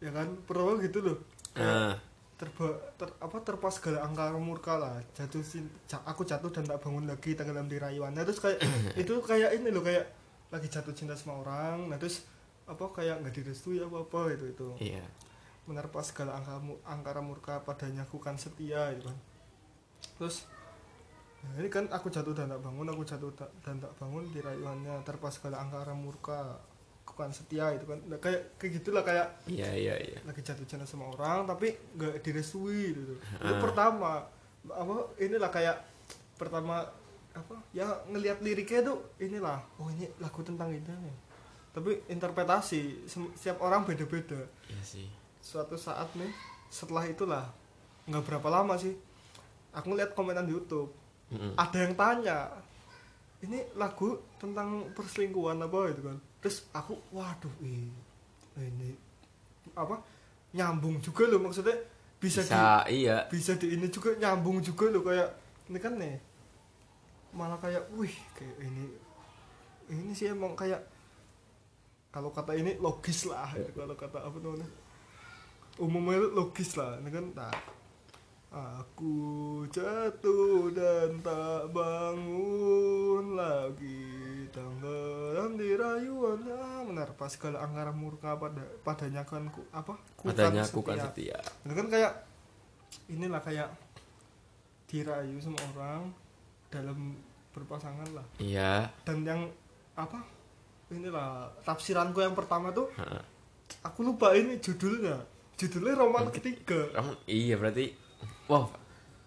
[0.00, 0.32] Ya kan?
[0.48, 1.18] Pertama gitu loh.
[1.52, 1.94] Nah,
[2.40, 4.98] terba ter, apa terpas segala angkara murka lah.
[5.14, 8.58] Jatuh cin- ja- aku jatuh dan tak bangun lagi tenggelam di rayuannya terus kayak
[9.04, 10.08] itu kayak ini loh kayak
[10.50, 11.86] lagi jatuh cinta sama orang.
[11.92, 12.24] Nah terus
[12.66, 14.44] apa kayak nggak direstui apa apa itu.
[14.50, 15.04] Itu iya.
[15.68, 19.18] menerpa segala angka mu- angkara murka padanya aku kan setia gitu kan.
[20.18, 20.48] Terus
[21.42, 25.02] nah ini kan aku jatuh dan tak bangun aku jatuh dan tak bangun di rayuannya
[25.02, 26.54] terpa segala angkara murka
[27.02, 30.18] aku kan setia itu kan nah, kayak kayak gitulah kayak Iya, iya, iya.
[30.22, 33.58] lagi jatuh cinta sama orang tapi nggak direstui gitu itu Ah.
[33.58, 34.22] pertama
[34.64, 35.76] apa inilah kayak
[36.36, 36.86] pertama
[37.32, 41.16] apa ya ngelihat liriknya tuh inilah oh ini lagu tentang ini nih
[41.72, 45.08] tapi interpretasi setiap orang beda-beda Iya sih.
[45.40, 46.30] suatu saat nih
[46.68, 47.50] setelah itulah
[48.04, 48.94] nggak berapa lama sih
[49.70, 50.92] aku ngeliat komenan di YouTube
[51.32, 51.52] Mm-mm.
[51.56, 52.38] ada yang tanya
[53.42, 57.90] ini lagu tentang perselingkuhan apa gitu kan terus aku waduh ih,
[58.60, 58.90] ini
[59.74, 59.98] apa
[60.52, 61.74] nyambung juga loh maksudnya
[62.22, 63.26] bisa, Bisa, di iya.
[63.26, 65.28] bisa di ini juga nyambung juga loh kayak
[65.72, 66.14] ini kan nih
[67.34, 68.84] malah kayak wih kayak ini
[69.90, 70.78] ini sih emang kayak
[72.12, 74.68] kalau kata ini logis lah kalau kata apa namanya
[75.80, 77.56] umumnya itu logis lah ini kan tak
[78.52, 79.16] aku
[79.66, 84.12] jatuh dan tak bangun lagi
[84.52, 90.28] tenggelam di rayuan ah, benar pas segala angkara murka pada padanya kan ku, apa Kukan
[90.30, 91.40] Padanya aku kan setia.
[91.40, 91.64] setia.
[91.64, 92.12] itu kan kayak
[93.08, 93.68] inilah kayak
[94.84, 96.12] dirayu sama orang
[96.68, 97.16] dalam
[97.50, 98.92] berpasangan lah Iya.
[99.02, 99.40] dan yang
[99.94, 100.20] apa
[100.88, 103.24] inilah tafsiranku yang pertama tuh Heeh.
[103.80, 105.16] aku lupa ini judulnya
[105.56, 106.92] judulnya roman ketiga
[107.24, 107.96] iya berarti
[108.46, 108.66] wow.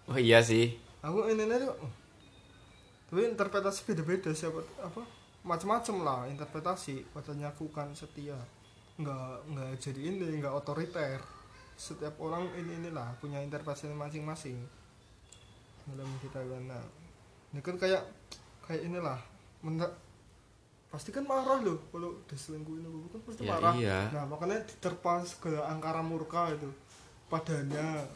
[0.06, 0.78] Oh iya sih.
[1.00, 1.74] aku ini tuh.
[3.06, 5.02] Tapi interpretasi beda-beda siapa apa
[5.42, 7.06] macam-macam lah interpretasi.
[7.10, 8.34] Padanya aku kan setia.
[8.98, 11.18] Nggak nggak jadi ini nggak otoriter.
[11.76, 14.58] Setiap orang ini inilah punya interpretasi masing-masing.
[15.86, 16.84] Dalam kita kan nah.
[17.54, 18.02] Ini kan kayak
[18.66, 19.18] kayak inilah.
[19.62, 19.94] Menurut
[20.86, 23.74] pasti kan marah loh kalau diselingkuhin itu kan pasti Ya, marah.
[23.76, 23.98] iya.
[24.14, 26.70] nah makanya diterpas ke angkara murka itu.
[27.26, 28.06] Padanya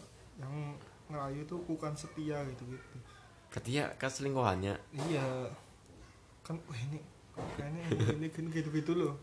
[0.41, 0.75] yang
[1.07, 2.97] ngerayu tuh bukan setia gitu gitu
[3.51, 4.75] Berarti ya keselingkuhannya.
[5.07, 5.27] iya
[6.41, 6.99] kan wah ini
[7.55, 7.83] kayaknya
[8.15, 9.15] ini gini gitu gitu loh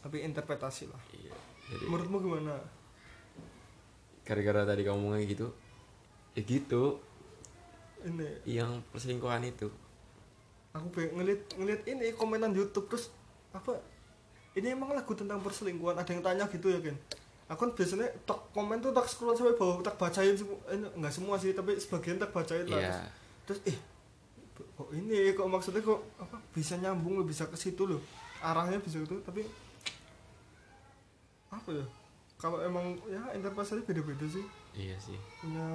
[0.00, 1.30] tapi interpretasi lah Iya.
[1.68, 2.54] Jadi menurutmu gimana
[4.22, 5.46] gara-gara tadi kamu ngomongnya gitu.
[6.32, 6.82] Ya gitu.
[8.02, 9.68] ini Yang perselingkuhan itu.
[10.72, 13.12] aku pengen ngeliat ngeliat ini komenan YouTube terus
[13.52, 13.76] apa
[14.56, 16.96] ini emang lagu tentang perselingkuhan ada yang tanya gitu ya kan
[17.52, 21.12] aku kan biasanya tak komen tuh tak scroll sampai bawah tak bacain semua eh, enggak
[21.12, 22.96] semua sih tapi sebagian tak bacain lah Iya.
[23.44, 23.78] terus, terus eh
[24.72, 28.00] kok ini kok maksudnya kok apa bisa nyambung loh bisa ke situ loh
[28.40, 29.44] arahnya bisa gitu tapi
[31.48, 31.84] apa ya
[32.40, 35.20] kalau emang ya interpretasinya beda-beda sih Iya sih.
[35.38, 35.68] punya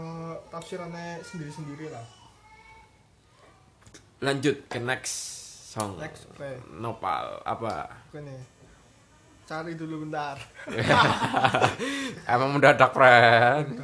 [0.50, 2.02] tafsirannya sendiri-sendiri lah
[4.18, 5.13] Lanjut ke next
[5.70, 5.94] song.
[6.02, 6.58] Next, play.
[6.74, 7.86] Nopal apa?
[8.10, 8.57] Oke nih
[9.47, 10.36] cari dulu bentar
[12.36, 13.79] Emang mendadak, friend.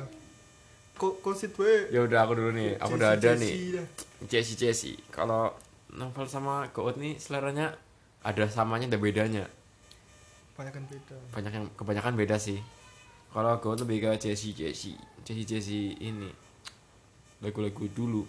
[1.00, 2.76] kok kok sit we Ya udah aku dulu nih.
[2.84, 3.40] Aku udah ada Jesse,
[3.72, 3.84] nih.
[4.28, 4.94] Jesse Jesse.
[5.08, 5.56] Kalau
[5.96, 7.72] novel sama Goat nih seleranya
[8.24, 9.48] ada samanya ada bedanya.
[10.54, 12.60] banyak kan beda Banyak yang kebanyakan beda sih.
[13.32, 15.00] Kalau Goat lebih ke Jesse Jesse.
[15.24, 16.28] Jesse Jesse ini
[17.40, 18.28] lagu-lagu dulu.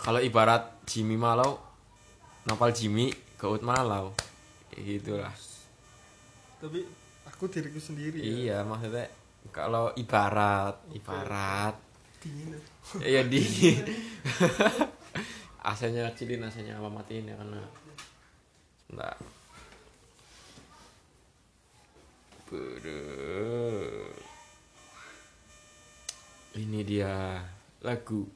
[0.00, 1.60] Kalau ibarat Jimmy Malau,
[2.48, 4.16] novel Jimmy, Goat Malau.
[4.70, 5.34] Kayak gitulah.
[6.60, 6.84] tapi
[7.24, 9.08] aku diriku sendiri ya Iya, maksudnya
[9.48, 11.74] kalau ibarat, ibarat
[12.20, 12.60] dingin ya.
[13.00, 13.40] Iya di
[15.60, 17.60] AC-nya kecilin, AC-nya apa matiin ya karena
[18.90, 19.16] Bentar.
[22.50, 24.10] Beuh.
[26.58, 27.38] Ini dia
[27.86, 28.26] lagu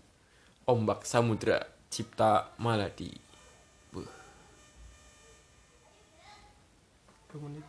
[0.71, 1.59] Ombak Samudra
[1.91, 3.24] Cipta Maladi.
[7.43, 7.65] menit.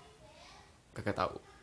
[0.93, 1.54] Kagak tahu?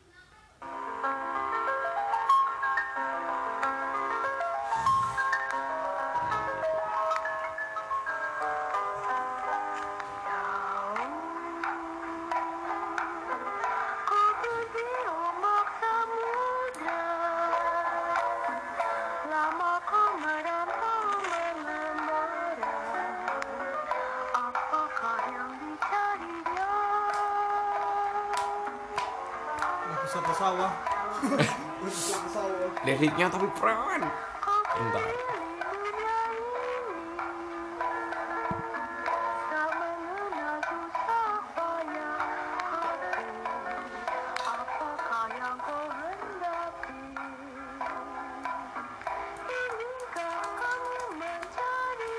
[51.21, 52.17] Mencari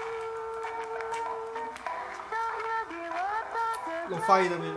[2.30, 3.68] Cahaya di mata
[4.14, 4.72] lo-fi tapi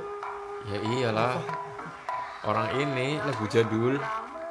[0.67, 1.39] Ya iyalah.
[2.43, 4.03] Orang ini lagu jadul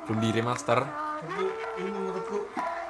[0.08, 1.05] belum di remaster.
[1.16, 1.44] Tapi
[1.80, 2.38] ini menurutku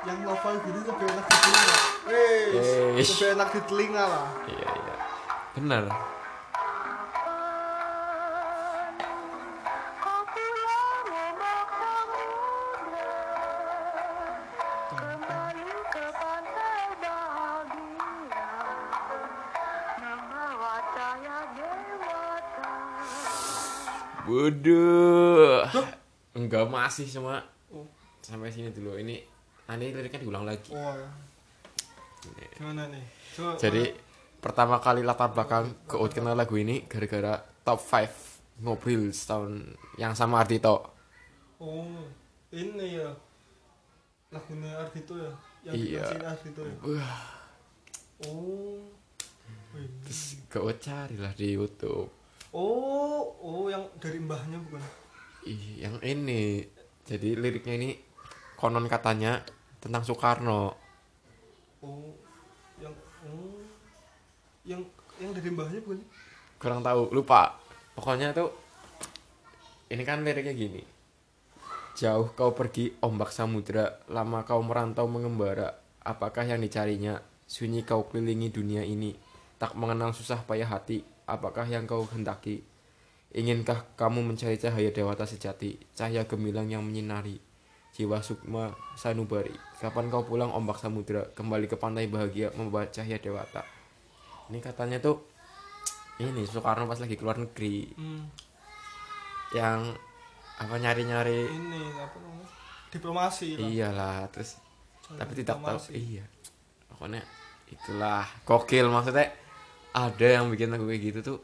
[0.06, 0.18] yang
[0.62, 3.10] gini lebih enak di telinga Wes, Eish.
[3.18, 4.96] lebih enak di telinga lah Iya iya.
[21.54, 22.72] Dewata
[24.26, 25.62] Bodoh.
[26.34, 27.55] Enggak masih cuma.
[28.26, 28.98] Sampai sini dulu.
[28.98, 29.16] Ini
[29.70, 30.74] nanti liriknya diulang lagi.
[30.74, 30.98] wah.
[32.58, 33.06] Gimana nih?
[33.38, 33.94] Coba, Jadi
[34.42, 40.42] pertama kali latar belakang ke kenal lagu ini gara-gara top 5 ngobrol setahun yang sama
[40.42, 40.90] Ardito.
[41.62, 42.02] oh
[42.50, 43.14] ini ya.
[44.34, 45.32] Lagunya Ardito ya?
[45.70, 46.06] Yang Iya.
[46.34, 46.76] Ardito ya?
[46.82, 47.22] Wah,
[48.26, 48.82] oh.
[49.76, 52.08] Terus kau carilah di YouTube.
[52.56, 54.82] Oh oh yang dari mbahnya bukan?
[55.46, 56.64] Ih, yang ini.
[57.06, 57.90] Jadi liriknya ini
[58.56, 59.44] konon katanya
[59.84, 60.74] tentang Soekarno.
[61.84, 62.10] Oh
[62.80, 62.96] yang
[63.28, 63.62] oh
[64.66, 64.82] yang
[65.20, 66.02] yang dari mbahnya bukan
[66.58, 67.60] kurang tahu lupa.
[67.94, 68.52] Pokoknya tuh
[69.92, 70.82] ini kan liriknya gini.
[71.96, 75.80] Jauh kau pergi ombak samudra lama kau merantau mengembara.
[76.04, 77.22] Apakah yang dicarinya?
[77.46, 79.16] Sunyi kau kelilingi dunia ini.
[79.56, 81.06] Tak mengenal susah payah hati.
[81.24, 82.66] Apakah yang kau hendaki?
[83.32, 85.80] Inginkah kamu mencari cahaya dewata sejati?
[85.96, 87.40] Cahaya gemilang yang menyinari
[87.96, 89.56] jiwa sukma sanubari.
[89.80, 93.64] Kapan kau pulang ombak samudra kembali ke pantai bahagia membawa cahaya dewata.
[94.52, 95.24] Ini katanya tuh
[96.20, 97.88] ini Soekarno pas lagi keluar negeri.
[97.96, 98.28] Hmm.
[99.54, 99.88] yang
[100.60, 102.48] apa nyari-nyari ini apa namanya?
[102.92, 103.68] Diplomasi lah.
[103.72, 104.60] Iyalah terus
[105.06, 105.80] Jalur tapi tidak tahu.
[105.96, 106.26] iya.
[106.92, 107.22] Pokoknya
[107.72, 108.26] itulah.
[108.44, 109.32] Gokil maksudnya.
[109.96, 111.40] Ada yang bikin lagu kayak gitu tuh.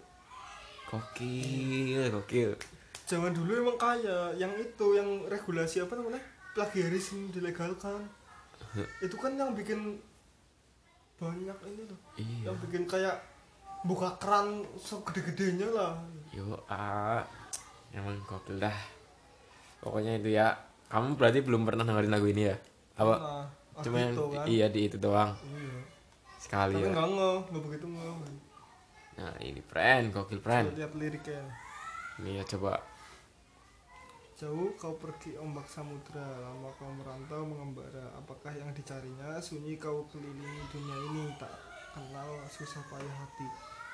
[0.91, 2.51] Gokil gokil.
[3.07, 4.33] Zaman dulu emang kaya.
[4.35, 6.19] Yang itu yang regulasi apa namanya
[6.53, 8.03] plagiarisme dilegalkan.
[9.05, 9.99] Itu kan yang bikin
[11.21, 11.99] banyak ini loh.
[12.17, 12.49] Iya.
[12.49, 13.15] Yang bikin kayak
[13.85, 15.93] buka keran segede-gedenya lah.
[16.33, 17.21] Yo ah
[17.93, 18.73] emang gokil dah.
[19.81, 20.53] Pokoknya itu ya.
[20.89, 22.57] Kamu berarti belum pernah dengerin lagu ini ya?
[22.99, 23.15] Apa?
[23.15, 23.45] Nah,
[23.79, 24.45] cuma yang Agito kan.
[24.45, 25.31] iya di itu doang.
[25.45, 25.77] Iya.
[26.41, 26.91] Sekali tapi ya.
[26.93, 28.15] nggak ngeh nggak begitu ngeh
[29.11, 30.73] nah ini friend gokil friend.
[30.73, 31.43] Lihat liriknya.
[32.21, 32.81] Ini ya coba
[34.41, 38.09] Jauh kau pergi ombak samudra, lama kau merantau mengembara.
[38.17, 39.37] Apakah yang dicarinya?
[39.37, 41.53] Sunyi kau kelilingi dunia ini, tak
[41.93, 43.45] kenal susah payah hati.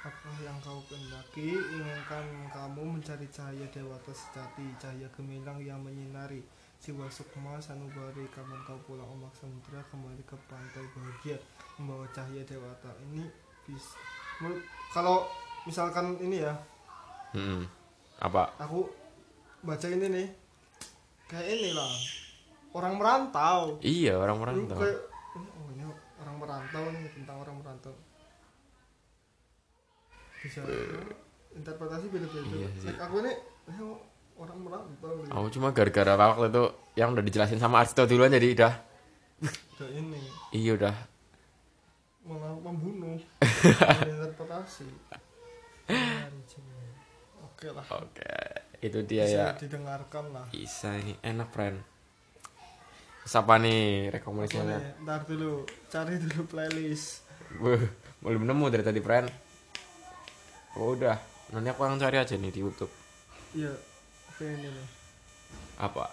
[0.08, 1.52] Apa yang kau kendaki?
[1.52, 6.40] Inginkan kamu mencari cahaya dewata sejati, cahaya gemilang yang menyinari.
[6.80, 11.36] Jiwa sukma sanubari, kapan kau pulang ombak samudra, kembali ke pantai bahagia,
[11.76, 12.96] membawa cahaya dewata.
[13.12, 13.28] Ini
[13.68, 14.00] bis.
[14.96, 15.28] Kalau
[15.68, 16.56] misalkan ini ya,
[17.36, 17.68] Mm-mm.
[18.24, 18.88] apa aku
[19.68, 20.28] baca ini nih.
[21.28, 21.92] Kayak ini lah.
[22.72, 23.84] Orang merantau.
[23.84, 24.40] Iya orang
[24.72, 25.00] kayak
[25.36, 25.84] oh ini
[26.24, 27.94] orang merantau nih tentang orang merantau.
[30.40, 30.64] Bisa
[31.52, 32.48] interpretasi beda-beda.
[32.48, 32.88] Iya sih.
[32.88, 33.34] Like, aku ini
[33.68, 33.96] eh,
[34.40, 35.32] orang merantau nih.
[35.36, 36.64] aku cuma gara-gara waktu itu
[36.96, 38.74] yang udah dijelasin sama Arsto duluan jadi udah.
[39.44, 40.22] Udah ini.
[40.56, 40.96] Iya udah.
[42.24, 43.20] Malah membunuh.
[44.08, 44.88] Interpretasi.
[47.44, 47.84] Oke lah.
[47.92, 49.58] Oke itu dia bisa ya.
[49.58, 50.46] didengarkan lah.
[50.54, 51.18] Bisa ini.
[51.26, 51.82] Enak friend.
[53.28, 54.78] Siapa nih rekomendasinya?
[54.78, 55.66] Nih, ntar dulu.
[55.90, 57.26] Cari dulu playlist.
[58.22, 59.28] Belum nemu dari tadi friend.
[60.78, 61.18] Oh udah.
[61.52, 62.94] Nanti aku yang cari aja nih di YouTube.
[63.58, 63.74] Iya
[64.30, 64.88] oke ini nih.
[65.82, 66.06] Apa?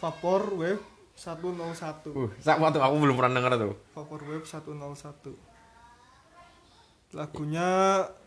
[0.00, 0.80] Vapor Wave
[1.14, 3.76] 101 uh sama tuh aku belum pernah denger tuh.
[3.92, 4.72] Vapor Wave 101
[7.12, 7.68] Lagunya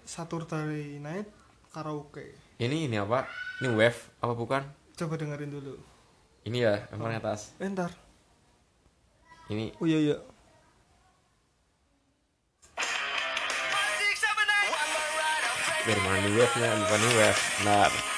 [0.06, 1.34] Saturday Night
[1.74, 3.26] Karaoke ini ini apa?
[3.62, 4.62] Ini wave apa bukan?
[4.94, 5.74] Coba dengerin dulu.
[6.46, 7.58] Ini ya yang paling atas.
[7.58, 7.90] Eh ntar.
[9.50, 9.74] Ini.
[9.82, 10.18] Oh iya iya.
[15.84, 17.42] Dari mana wave nya bukan ini wave.
[17.66, 18.13] Nah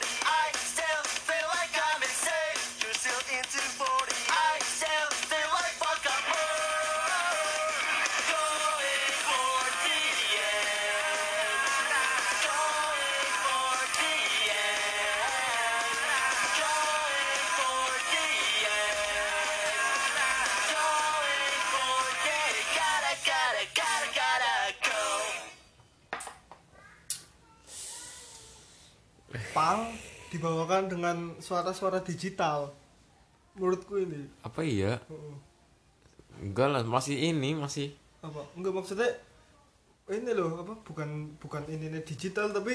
[0.00, 0.23] Pang
[30.86, 32.72] dengan suara-suara digital.
[33.54, 34.26] Menurutku ini.
[34.42, 34.98] Apa iya?
[35.10, 35.36] Heeh.
[36.34, 37.94] enggak lah masih ini masih.
[38.18, 38.42] Apa?
[38.58, 39.06] Enggak maksudnya
[40.10, 42.74] ini loh apa bukan bukan ini digital tapi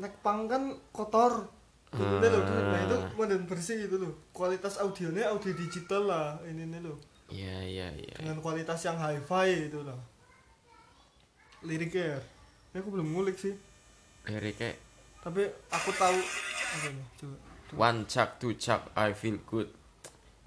[0.00, 1.44] nek pang kan kotor.
[1.94, 4.16] Ini loh nah itu modern bersih itu loh.
[4.32, 6.96] Kualitas audionya audio digital lah ini nih loh.
[7.28, 9.96] Iya iya iya dengan kualitas yang hi-fi itu lah
[11.64, 12.18] liriknya ya.
[12.72, 13.56] Ini aku belum ngulik sih.
[14.24, 14.76] Dari kayak
[15.24, 16.18] tapi aku tahu
[17.18, 17.36] coba
[17.74, 19.68] one chuck two chuck I feel good.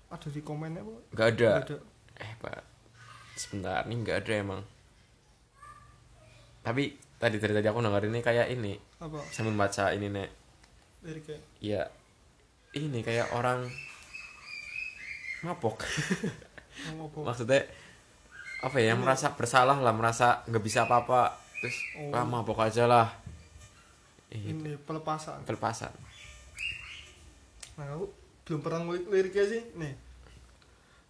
[0.08, 1.50] Ada di komennya apa nggak ada.
[1.52, 1.78] Nggak ada.
[2.18, 2.64] Eh pak
[3.36, 4.62] sebentar ini nggak ada emang.
[6.64, 8.74] Tapi tadi dari tadi aku dengar ini kayak ini.
[9.04, 9.20] Apa?
[9.32, 10.30] Sambil baca ini nek.
[11.04, 11.82] Liriknya ya
[12.76, 13.68] ini kayak orang
[15.44, 15.84] mabok.
[15.84, 17.62] Apa maksudnya
[18.58, 21.36] apa ya yang merasa bersalah lah merasa nggak bisa apa-apa.
[21.58, 22.14] Terus Oh.
[22.14, 23.08] ah mabok aja lah.
[24.30, 25.42] Ih, ini pelepasan.
[25.48, 26.07] Pelepasan
[27.78, 28.10] nah aku
[28.50, 29.94] belum pernah ngulik liriknya sih nih.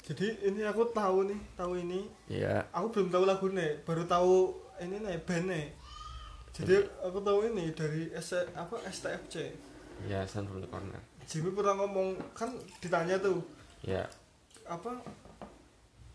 [0.03, 2.07] Jadi ini aku tahu nih tahu ini.
[2.27, 5.71] Ya aku belum tahu lagunya baru tahu ini nih bandnya.
[6.51, 9.53] Jadi aku tahu ini dari S apa STFC
[10.05, 13.41] ya Sound from the corner Jimmy pernah ngomong kan ditanya tuh
[13.81, 14.05] ya
[14.69, 15.01] apa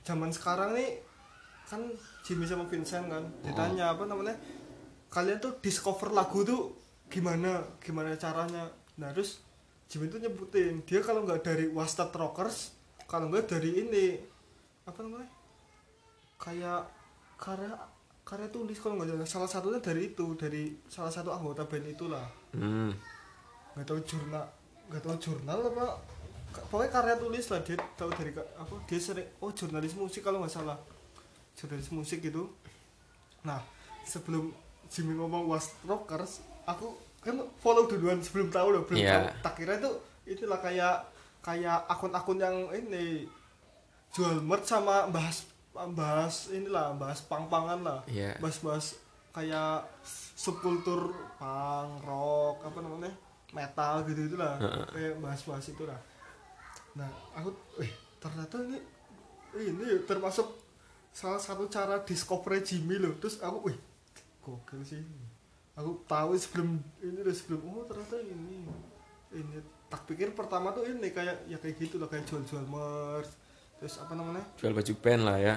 [0.06, 1.02] zaman sekarang nih
[1.66, 1.82] kan
[2.22, 4.36] Jimmy sama Vincent kan ditanya apa namanya
[5.10, 6.72] kalian tuh discover lagu tuh
[7.12, 8.72] gimana gimana caranya.
[8.96, 9.41] Nah terus
[9.92, 12.72] Jimmy tuh nyebutin dia kalau nggak dari Wastad Rockers
[13.04, 14.16] kalau nggak dari ini
[14.88, 15.28] apa namanya?
[16.40, 16.88] Kayak
[17.36, 17.76] karya
[18.24, 19.28] karya tulis kalau nggak salah.
[19.28, 22.24] Salah satunya dari itu dari salah satu anggota band itulah.
[22.56, 22.96] Hmm.
[23.76, 24.48] Nggak tahu jurnal
[24.88, 26.00] nggak tahu jurnal apa
[26.72, 27.60] pokoknya karya tulis lah.
[27.60, 30.80] Dia tahu dari apa dia sering oh jurnalis musik kalau nggak salah.
[31.52, 32.48] Jurnalis musik gitu.
[33.44, 33.60] Nah
[34.08, 34.56] sebelum
[34.88, 39.12] Jimmy ngomong was rockers aku kan follow duluan sebelum tahu loh belum Iya.
[39.12, 39.90] tahu tak kira itu
[40.24, 41.06] itulah kayak
[41.38, 43.26] kayak akun-akun yang ini
[44.10, 48.36] jual merch sama bahas bahas inilah bahas pang-pangan lah Iya.
[48.36, 48.98] bahas-bahas
[49.30, 49.86] kayak
[50.34, 53.12] subkultur punk rock apa namanya
[53.50, 54.84] metal gitu itulah Heeh.
[54.90, 55.96] kayak bahas-bahas itu lah
[56.92, 57.48] nah aku
[57.78, 58.78] eh ternyata ini
[59.54, 60.44] ini termasuk
[61.08, 63.78] salah satu cara discover Jimmy loh terus aku wih
[64.40, 65.00] gokil sih
[65.72, 68.68] aku tahu sebelum ini loh sebelum oh ternyata ini
[69.32, 69.56] ini
[69.88, 73.32] tak pikir pertama tuh ini kayak ya kayak gitu lah kayak jual-jual merch
[73.76, 74.44] terus apa namanya?
[74.56, 75.56] Jual baju band lah ya.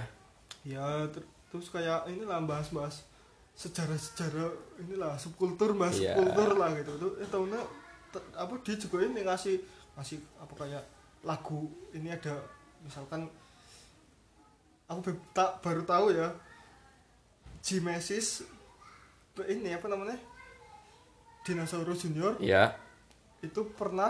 [0.65, 3.05] Ya ter- terus kayak inilah bahas-bahas
[3.53, 4.51] sejarah-sejarah
[4.81, 6.15] inilah subkultur bahas Iya.
[6.15, 6.91] subkultur lah gitu.
[6.97, 7.61] Tuh eh tahunya
[8.09, 9.55] te- apa dia juga ini ngasih
[9.93, 10.83] ngasih apa kayak
[11.21, 12.39] lagu ini ada
[12.81, 13.27] misalkan
[14.85, 14.99] aku
[15.31, 16.29] tak baru tahu ya
[17.61, 18.45] Jimesis
[19.43, 20.15] ini apa namanya?
[21.43, 22.39] Dinosaurus Junior.
[22.39, 22.79] Ya
[23.45, 24.09] itu pernah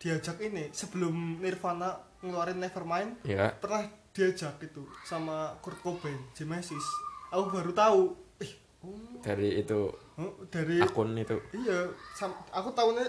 [0.00, 3.84] diajak ini sebelum Nirvana ngeluarin Nevermind ya pernah
[4.16, 6.82] diajak itu sama Kurt Cobain Genesis.
[7.30, 8.02] Aku baru tahu.
[8.40, 8.52] Eh
[8.82, 11.36] oh, dari itu oh, dari akun itu.
[11.52, 13.06] Iya sam- aku tahunya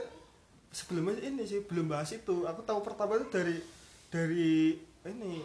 [0.69, 2.43] sebelumnya ini sih belum bahas itu.
[2.43, 3.57] Aku tahu pertama itu dari
[4.11, 4.75] dari
[5.07, 5.41] ini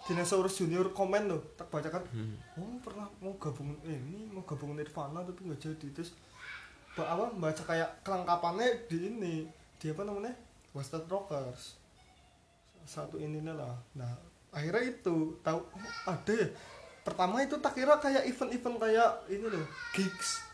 [0.00, 2.02] Dinosaurus Junior komen loh tak bacakan.
[2.56, 6.16] Oh pernah mau gabung ini mau gabung Nirvana tapi nggak jadi terus
[6.96, 9.34] apa baca kayak kelengkapannya di ini
[9.76, 10.32] di apa namanya?
[10.72, 11.76] Wasted Rockers.
[12.82, 13.76] Satu ininya lah.
[13.94, 14.10] Nah
[14.50, 16.48] akhirnya itu tahu oh, ada ya.
[17.00, 20.44] Pertama itu tak kira kayak event-event kayak ini loh gigs.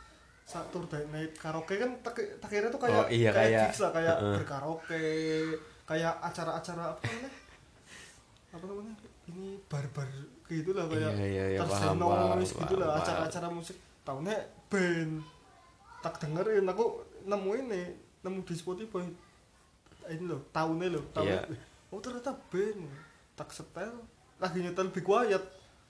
[0.47, 4.15] Saturday Night Karaoke kan tak, tak kira tuh kayak Oh, iya, kayak- gigs lah kayak
[4.15, 4.35] Heeh.
[4.39, 5.05] berkaraoke
[5.83, 7.31] kayak acara-acara apa namanya?
[8.55, 8.95] Apa namanya
[9.27, 10.07] ini bar-bar
[10.47, 13.77] gitu lah kayak Iya, iya, iya, paham, gitu paham, lah acara-acara musik.
[14.07, 14.37] Tahunnya
[14.71, 15.13] band
[16.03, 17.83] tak dengerin aku nemu ini
[18.23, 19.07] nemu di Spotify.
[20.07, 21.59] Ini loh tahunnya loh tahunnya eh,
[21.91, 22.81] oh ternyata band
[23.35, 23.93] tak setel.
[24.37, 25.43] Lagi nyetel Big Quiet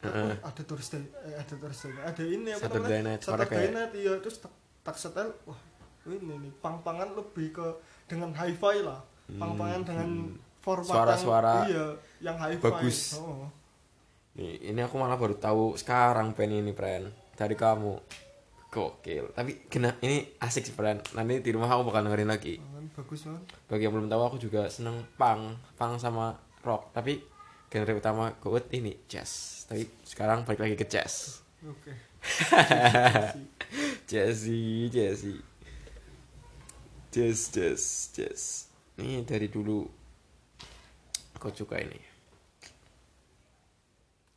[0.05, 0.29] Heeh.
[0.29, 3.17] Oh, ada Thursday eh, ada Thursday ada ini apa Saturday namanya?
[3.17, 3.67] Night Saturday.
[3.73, 4.13] Night iya.
[4.21, 4.53] Terus tak,
[4.85, 5.61] tak setel wah
[6.07, 7.67] ini nih pang-pangan lebih ke
[8.07, 9.01] dengan hi-fi lah.
[9.27, 10.09] Pang-pangan dengan
[10.67, 13.15] format Suara-suara yang, iya yang bagus.
[13.23, 13.47] oh.
[14.35, 17.07] Nih, ini aku malah baru tahu sekarang pen ini, Pren.
[17.39, 17.95] Dari kamu.
[18.67, 19.33] Gokil.
[19.33, 21.01] Tapi kena ini asik sih, Pren.
[21.15, 22.61] Nanti di rumah aku bakal dengerin lagi.
[22.93, 23.41] Bagus kan
[23.71, 26.93] Bagi yang belum tahu aku juga seneng punk, punk sama rock.
[26.93, 27.23] Tapi
[27.73, 29.65] genre utama kuat ini jazz.
[29.71, 31.41] Tapi sekarang balik lagi ke jazz.
[31.65, 31.93] oke
[34.11, 35.39] Jazzy, jazzy.
[37.11, 38.43] Jazz, jazz, jazz.
[38.99, 39.87] Ini dari dulu
[41.37, 42.01] aku suka ini.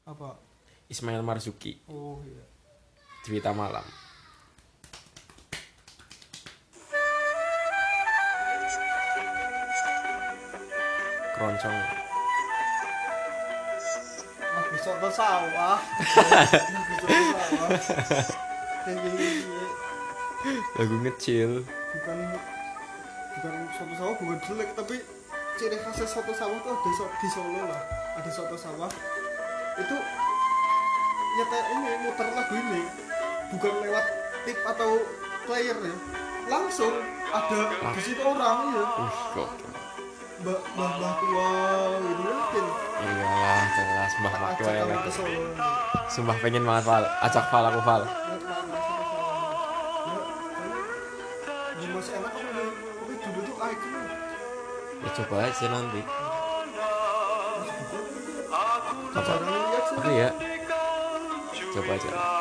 [0.04, 0.36] apa
[0.90, 2.42] Ismail Marzuki, oh iya
[3.22, 3.86] Cerita Malam.
[11.38, 11.78] Keroncong.
[14.50, 15.78] ah besok ke sawah
[20.80, 21.64] Lagu ngecil.
[21.94, 22.18] bukan
[23.38, 23.54] bukan
[23.94, 24.98] sawah bukan jelek tapi
[25.60, 27.82] ciri khasnya soto sawah tuh ada so- di Solo lah.
[28.16, 28.88] Ada soto sawah.
[29.76, 29.96] Itu
[31.36, 32.82] nyata ini muter lagu ini.
[33.52, 34.06] Bukan lewat
[34.48, 35.04] tip atau
[35.44, 35.96] player ya.
[36.48, 36.96] Langsung
[37.28, 37.60] ada
[37.92, 38.86] di situ orang ya.
[40.40, 41.52] Mbak mbak mbak tua
[42.00, 42.66] gitu mungkin
[43.00, 44.90] Iyalah, jelas Mbah Mak ajak tua yang.
[45.12, 45.42] Solo.
[46.08, 47.04] Sumpah pengen banget Val.
[47.20, 48.02] Ajak Val aku Val.
[55.20, 56.02] Coba aja nanti.
[59.20, 59.96] sih.
[60.00, 60.30] Oke ya.
[61.76, 62.39] Coba aja.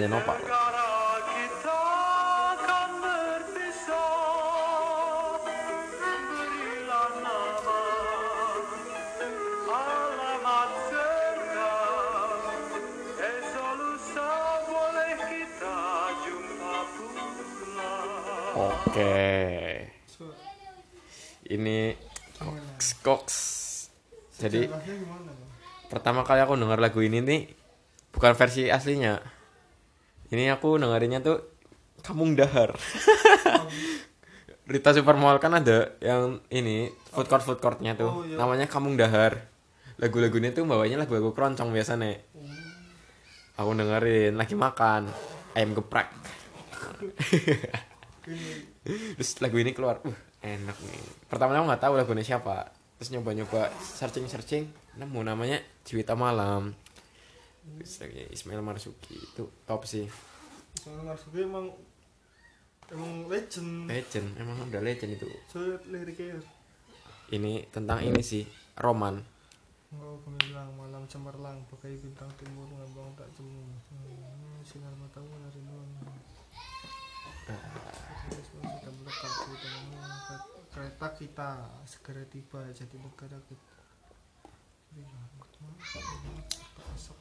[0.00, 0.76] Jumpa pula
[18.56, 19.84] Oke.
[20.08, 20.32] So,
[21.44, 21.92] Ini
[22.32, 22.80] gimana?
[23.04, 23.28] Cox.
[24.40, 24.64] Jadi
[25.92, 27.40] pertama kali aku denger lagu ini nih
[28.16, 29.35] bukan versi aslinya.
[30.26, 31.38] Ini aku dengerinnya tuh
[32.02, 32.74] Kampung Dahar.
[34.70, 38.34] Rita Supermall kan ada yang ini food court food courtnya tuh Oh, iya.
[38.34, 39.46] namanya Kampung Dahar.
[39.96, 42.18] Lagu-lagunya tuh bawanya lagu-lagu keroncong biasanya.
[43.56, 45.08] Aku dengerin lagi makan
[45.56, 46.10] ayam geprek.
[49.16, 51.02] Terus lagu ini keluar, uh enak nih.
[51.26, 52.70] Pertamanya aku nggak tahu lagunya siapa.
[52.96, 56.76] Terus nyoba-nyoba searching-searching, nemu namanya Juwita Malam.
[57.74, 60.06] Lagi Ismail Marzuki itu top sih.
[60.76, 61.72] soalnya Marzuki emang
[62.92, 63.90] emang legend.
[63.90, 65.26] Legend, emang udah legend itu.
[65.50, 66.38] Saya liriknya
[67.26, 68.46] Ini tentang ini sih,
[68.78, 69.18] roman.
[69.90, 75.90] Engkau gemilang malam cemerlang Bagai bintang timur ngambang tak jemu hmm, Sinar matamu nuang
[77.46, 80.18] Terus sudah melekat di tengah
[80.74, 81.50] Kereta kita
[81.86, 83.74] segera tiba Jadi negara kita
[86.96, 87.16] asap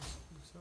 [0.00, 0.58] Asap dosa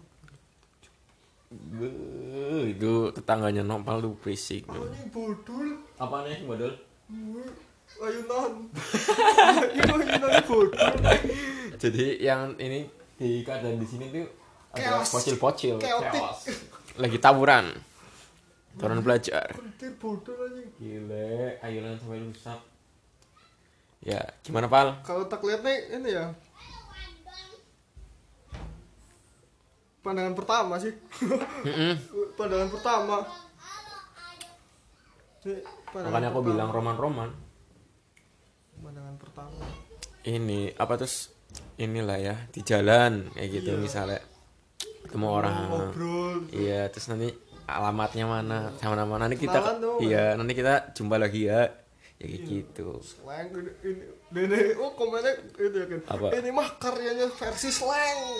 [1.53, 4.65] Beuh, itu tetangganya Nopal tuh berisik.
[4.67, 6.43] Oh ini bodul Apa nih?
[6.43, 7.45] Wih,
[8.01, 8.67] Ayunan
[9.77, 10.73] ayunan bodul
[11.77, 14.27] Jadi yang ini di keadaan di sini tuh
[14.73, 16.49] ada pocil-pocil, chaos.
[16.97, 17.69] Lagi tawuran.
[18.73, 19.53] Turun belajar.
[20.01, 22.72] Bodul Gile, ayunan sampai rusak.
[24.03, 24.99] Ya, gimana Pal?
[25.01, 26.27] kalau tak lihat nih ini ya
[30.01, 30.91] pandangan pertama sih
[31.63, 31.95] Mm-mm.
[32.37, 33.17] pandangan pertama
[35.41, 36.49] Ini pandangan Makanya aku pertama.
[36.49, 37.29] bilang roman-roman.
[38.77, 39.63] pandangan pertama
[40.21, 41.31] Ini apa terus
[41.75, 43.79] inilah ya di jalan kayak gitu Iya.
[43.81, 44.19] misalnya
[45.03, 45.53] ketemu orang.
[45.69, 47.31] ngobrol Iya, terus nanti
[47.63, 49.99] alamatnya mana, sama mana nanti kita Kenalan dong.
[50.01, 51.71] iya, nanti kita jumpa lagi ya.
[52.23, 52.47] Ya kayak Iya.
[52.55, 52.87] gitu.
[53.03, 56.27] slang ini, ini Dene, oh komennya itu ya kan Apa?
[56.33, 58.19] ini mah karyanya versi slang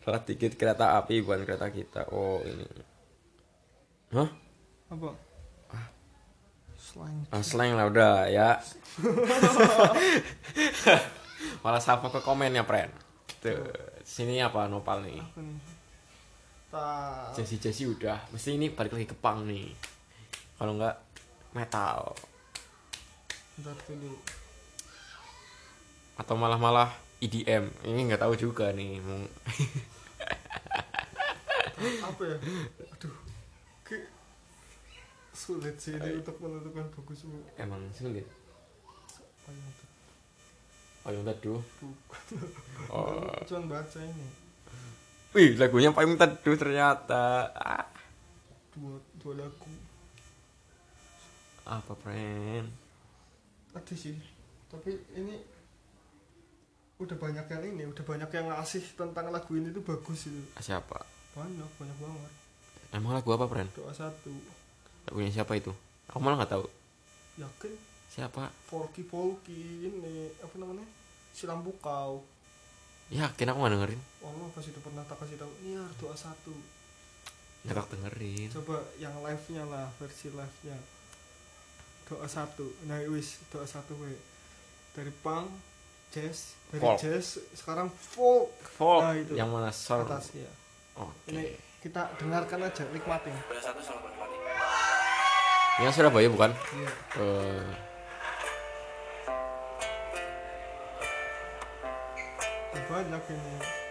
[0.00, 2.08] Salah dikit kereta api bukan kereta kita.
[2.08, 2.64] Oh, ini.
[4.12, 4.28] Hah?
[4.86, 5.16] apa
[6.76, 8.60] slang Ah, slang lah udah ya.
[11.64, 12.92] Malah sapa ke komen ya, Pren.
[13.40, 13.64] Tuh,
[14.00, 15.18] sini apa nopal nih?
[15.18, 15.56] apa nih
[16.74, 19.70] tak Jesse Jesse udah, mesti ini balik lagi ke punk nih.
[20.58, 20.98] Kalau enggak
[21.54, 22.10] metal
[23.54, 24.18] bentar dulu
[26.18, 26.90] atau malah malah
[27.22, 27.70] EDM.
[27.86, 28.98] Ini nggak tahu juga nih.
[32.02, 32.36] Apa ya
[32.94, 33.14] aduh
[33.86, 34.10] Ki-
[35.30, 38.26] sulit sih ini untuk menentukan bagus bu Emang sulit.
[39.46, 40.00] Payung Teduh.
[41.04, 41.60] Payung Teduh.
[42.90, 43.30] Oh.
[43.46, 44.43] Cuman baca ini
[45.34, 47.50] Wih, lagunya Payung Teduh ternyata.
[47.58, 47.90] Ah.
[48.74, 49.72] dua dua lagu.
[51.66, 52.84] Apa friend
[53.74, 54.14] ada sih
[54.70, 55.34] tapi ini
[57.02, 61.02] udah banyak yang ini udah banyak yang ngasih tentang lagu ini tuh bagus itu siapa?
[61.34, 62.32] Banyak banyak banget.
[62.94, 64.30] Emang lagu apa friend doa satu.
[65.10, 65.74] Lagunya siapa itu?
[66.06, 66.64] Aku malah nggak tahu.
[67.42, 67.74] Yakin?
[68.14, 68.46] Siapa?
[68.70, 70.86] Forky Polky ini apa namanya?
[71.34, 72.22] Silam bukau
[73.12, 74.00] yakin aku nggak dengerin.
[74.24, 75.52] Allah kasih udah pernah tak kasih tahu?
[75.60, 76.54] Ini harus doa satu.
[77.64, 78.48] Nggak tak dengerin.
[78.52, 80.78] Coba yang live nya lah versi live nya
[82.08, 82.66] doa satu.
[82.88, 84.16] Nah wis doa satu we.
[84.94, 85.50] Dari punk
[86.14, 86.98] jazz dari Folk.
[87.02, 87.26] jazz
[87.58, 88.54] sekarang folk.
[88.78, 89.02] Folk.
[89.02, 89.34] Nah, itu.
[89.34, 90.46] yang mana sol atas ya
[90.94, 91.12] oke.
[91.26, 93.34] Ini kita dengarkan aja nikmatin.
[95.82, 96.50] Yang Surabaya bukan?
[96.54, 96.90] Iya
[102.84, 103.83] Eh, banyak ini Hmm.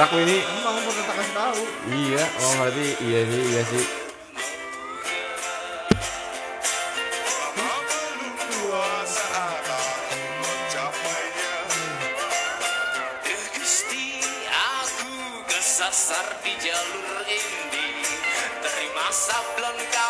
[0.00, 0.40] Aku ini.
[0.40, 1.62] Emang pernah tak kasih tahu.
[1.92, 3.86] Iya oh berarti iya sih iya sih.
[16.40, 17.88] Di jalur ini.
[18.64, 20.09] Terima sablon kaos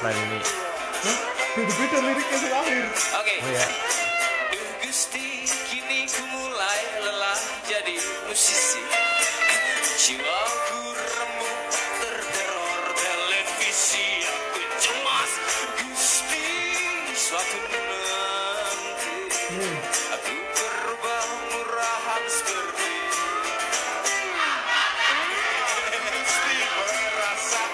[0.00, 0.40] friend ini
[1.52, 2.84] beda-beda liriknya terakhir
[3.20, 3.34] Oke.
[3.44, 3.66] oh ya
[4.48, 8.80] Duh Gusti, kini ku mulai lelah jadi musisi.
[10.00, 11.60] Jiwaku remuk
[12.00, 14.24] terteror televisi.
[14.24, 15.32] Aku cemas,
[15.84, 16.48] Gusti,
[17.14, 19.16] suatu nanti.
[20.16, 22.94] Aku berubah murahan seperti
[26.08, 26.56] Gusti
[26.88, 27.70] perasaan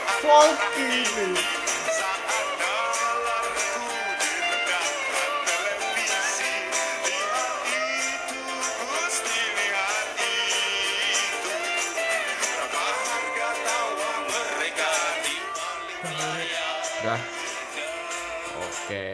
[18.59, 19.07] oke.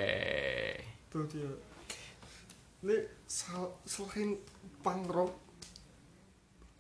[1.13, 1.53] Tuh dia.
[2.81, 2.97] Ini
[3.29, 4.41] sel- selain
[4.81, 5.37] punk rock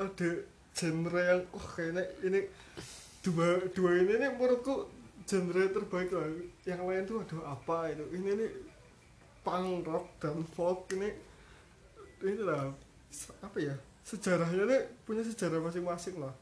[0.00, 0.30] ada
[0.72, 2.40] genre yang wah kayaknya ini
[3.20, 4.88] dua dua ini nih menurutku
[5.28, 6.26] genre terbaik lah.
[6.64, 8.04] Yang lain tuh ada apa itu?
[8.16, 8.50] Ini nih
[9.44, 11.12] punk rock dan folk ini
[12.24, 12.72] ini lah
[13.44, 13.76] apa ya?
[14.00, 16.32] Sejarahnya nih punya sejarah masing-masing lah.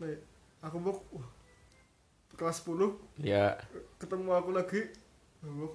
[0.00, 0.16] Nih
[0.64, 1.28] aku mau wah,
[2.38, 3.58] kelas 10 ya.
[3.98, 4.80] Ketemu aku lagi.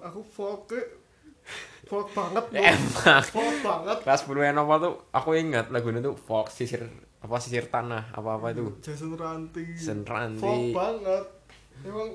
[0.00, 0.72] Aku folk
[1.84, 2.56] folk banget Bu.
[2.56, 3.98] emang folk banget.
[4.00, 6.88] Kelas 10 yang apa tuh aku ingat lagunya tuh folk sisir
[7.20, 8.80] apa sisir tanah apa apa itu.
[8.80, 9.76] Jason Ranti.
[9.76, 10.40] Jason Ranti.
[10.40, 11.24] folk banget.
[11.84, 12.08] Emang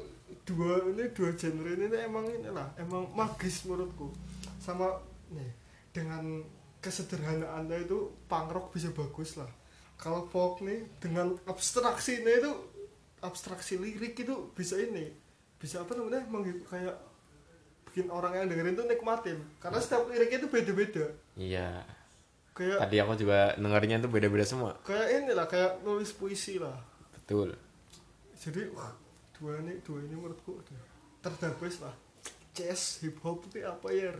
[0.45, 4.09] dua ini dua genre ini emang inilah emang magis menurutku.
[4.57, 4.89] Sama
[5.29, 5.53] nih
[5.93, 6.41] dengan
[6.81, 9.49] kesederhanaannya itu punk rock bisa bagus lah.
[9.99, 12.51] Kalau folk nih dengan abstraksinya itu
[13.23, 15.11] abstraksi lirik itu bisa ini
[15.59, 16.23] bisa apa namanya
[16.71, 16.95] kayak
[17.91, 19.37] bikin orang yang dengerin tuh nikmatin.
[19.59, 21.05] Karena setiap liriknya itu beda-beda.
[21.35, 21.83] Iya.
[22.55, 24.71] Kayak tadi aku juga dengarnya tuh beda-beda semua.
[24.87, 26.79] Kayak ini lah kayak nulis puisi lah.
[27.11, 27.59] Betul.
[28.39, 28.95] Jadi wah,
[29.35, 30.81] dua ini dua ini menurutku udah
[31.19, 31.95] terdabes lah.
[32.55, 34.11] Jazz hip hop itu apa ya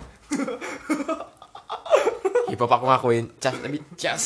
[2.50, 4.24] hip hop aku ngakuin jazz tapi jazz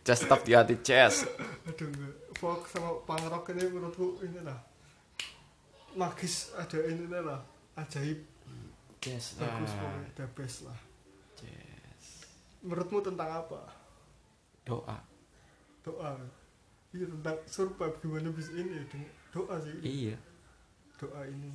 [0.00, 1.28] jazz tetap di hati jazz
[1.68, 1.88] aduh
[2.38, 4.54] folk sama punk rock ini menurutku ini lah.
[5.98, 7.42] Magis ada ini lah.
[7.74, 8.22] Ajaib.
[8.98, 10.78] Jazz bagus lah pokoknya the best lah.
[11.38, 12.26] Jazz.
[12.62, 13.62] Menurutmu tentang apa?
[14.62, 14.98] Doa.
[15.82, 16.14] Doa.
[16.94, 19.74] Iya tentang survive gimana bisa ini dengan doa sih.
[19.82, 20.16] Iya.
[20.98, 21.50] Doa ini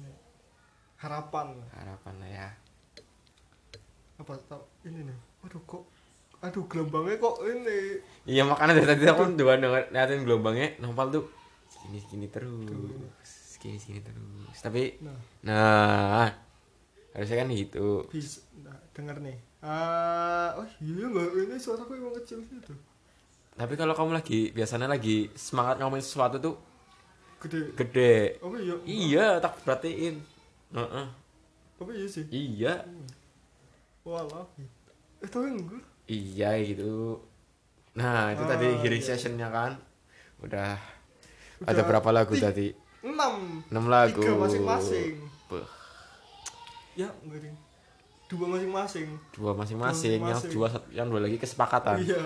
[0.99, 1.63] harapan.
[1.71, 2.49] Harapan lah ya.
[4.19, 5.17] Apa tau ini nih.
[5.47, 5.83] Aduh kok
[6.43, 8.03] aduh gelombangnya kok ini?
[8.27, 11.23] Iya makanya dari tadi aku dua denger liatin gelombangnya nopal tuh
[11.71, 14.57] segini segini terus segini segini terus.
[14.59, 15.19] Tapi nah.
[15.47, 16.27] nah
[17.15, 18.03] harusnya kan gitu.
[18.11, 19.37] Bisa nah, denger nih.
[19.63, 22.75] Ah oh iya nggak ini suaraku emang kecil gitu.
[23.55, 26.55] Tapi kalau kamu lagi biasanya lagi semangat ngomongin sesuatu tuh
[27.39, 27.71] gede.
[27.79, 28.43] gede.
[28.43, 30.19] Apa iya iya tak perhatiin.
[30.75, 31.07] Heeh.
[31.79, 32.27] apa iya sih.
[32.27, 32.83] Iya.
[34.03, 34.43] Walah
[35.23, 37.21] eh tapi enggak iya gitu.
[37.93, 39.09] Nah itu tadi Ah, hearing iya.
[39.13, 39.71] sessionnya kan.
[40.41, 40.75] Udah,
[41.61, 42.73] Udah ada berapa lagu tadi?
[43.03, 43.59] enam.
[43.67, 44.19] Enam lagu.
[44.19, 45.19] Tiga masing-masing.
[46.95, 47.55] Ya enggak ding.
[48.31, 49.07] Dua masing-masing.
[49.35, 52.01] Dua masing-masing yang dua yang dua lagi kesepakatan.
[52.01, 52.21] Iya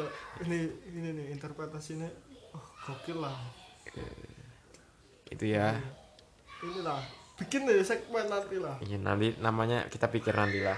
[0.45, 2.07] ini ini nih interpretasinya
[2.53, 3.35] oh gokil lah.
[5.27, 5.75] Itu ya.
[6.63, 7.01] Inilah
[7.37, 8.79] bikin deh segmen nanti lah.
[8.79, 10.77] Iya nanti namanya kita pikir nanti lah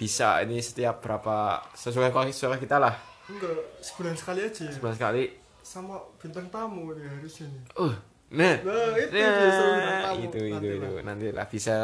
[0.00, 2.96] bisa ini setiap berapa sesuai sesuai kita lah.
[3.28, 3.52] Enggak
[3.84, 4.64] sebulan sekali aja.
[4.72, 5.28] Sebulan sekali.
[5.60, 7.52] Sama bintang tamu nih harusnya.
[7.52, 7.94] Nih uh
[8.30, 10.20] nah Nah, itu Nah, justru bintang tamu.
[10.24, 10.88] itu itu Nanti itu.
[10.88, 11.02] lah.
[11.04, 11.74] nanti lah bisa.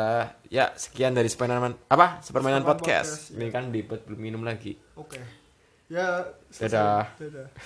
[0.48, 2.24] Ya sekian dari sepermainan apa?
[2.24, 3.52] Sepermainan podcast, podcast, ini ya.
[3.52, 4.80] kan dibet belum minum lagi.
[4.96, 5.20] Oke.
[5.92, 6.24] Ya
[6.56, 7.12] Dadah.
[7.20, 7.46] dadah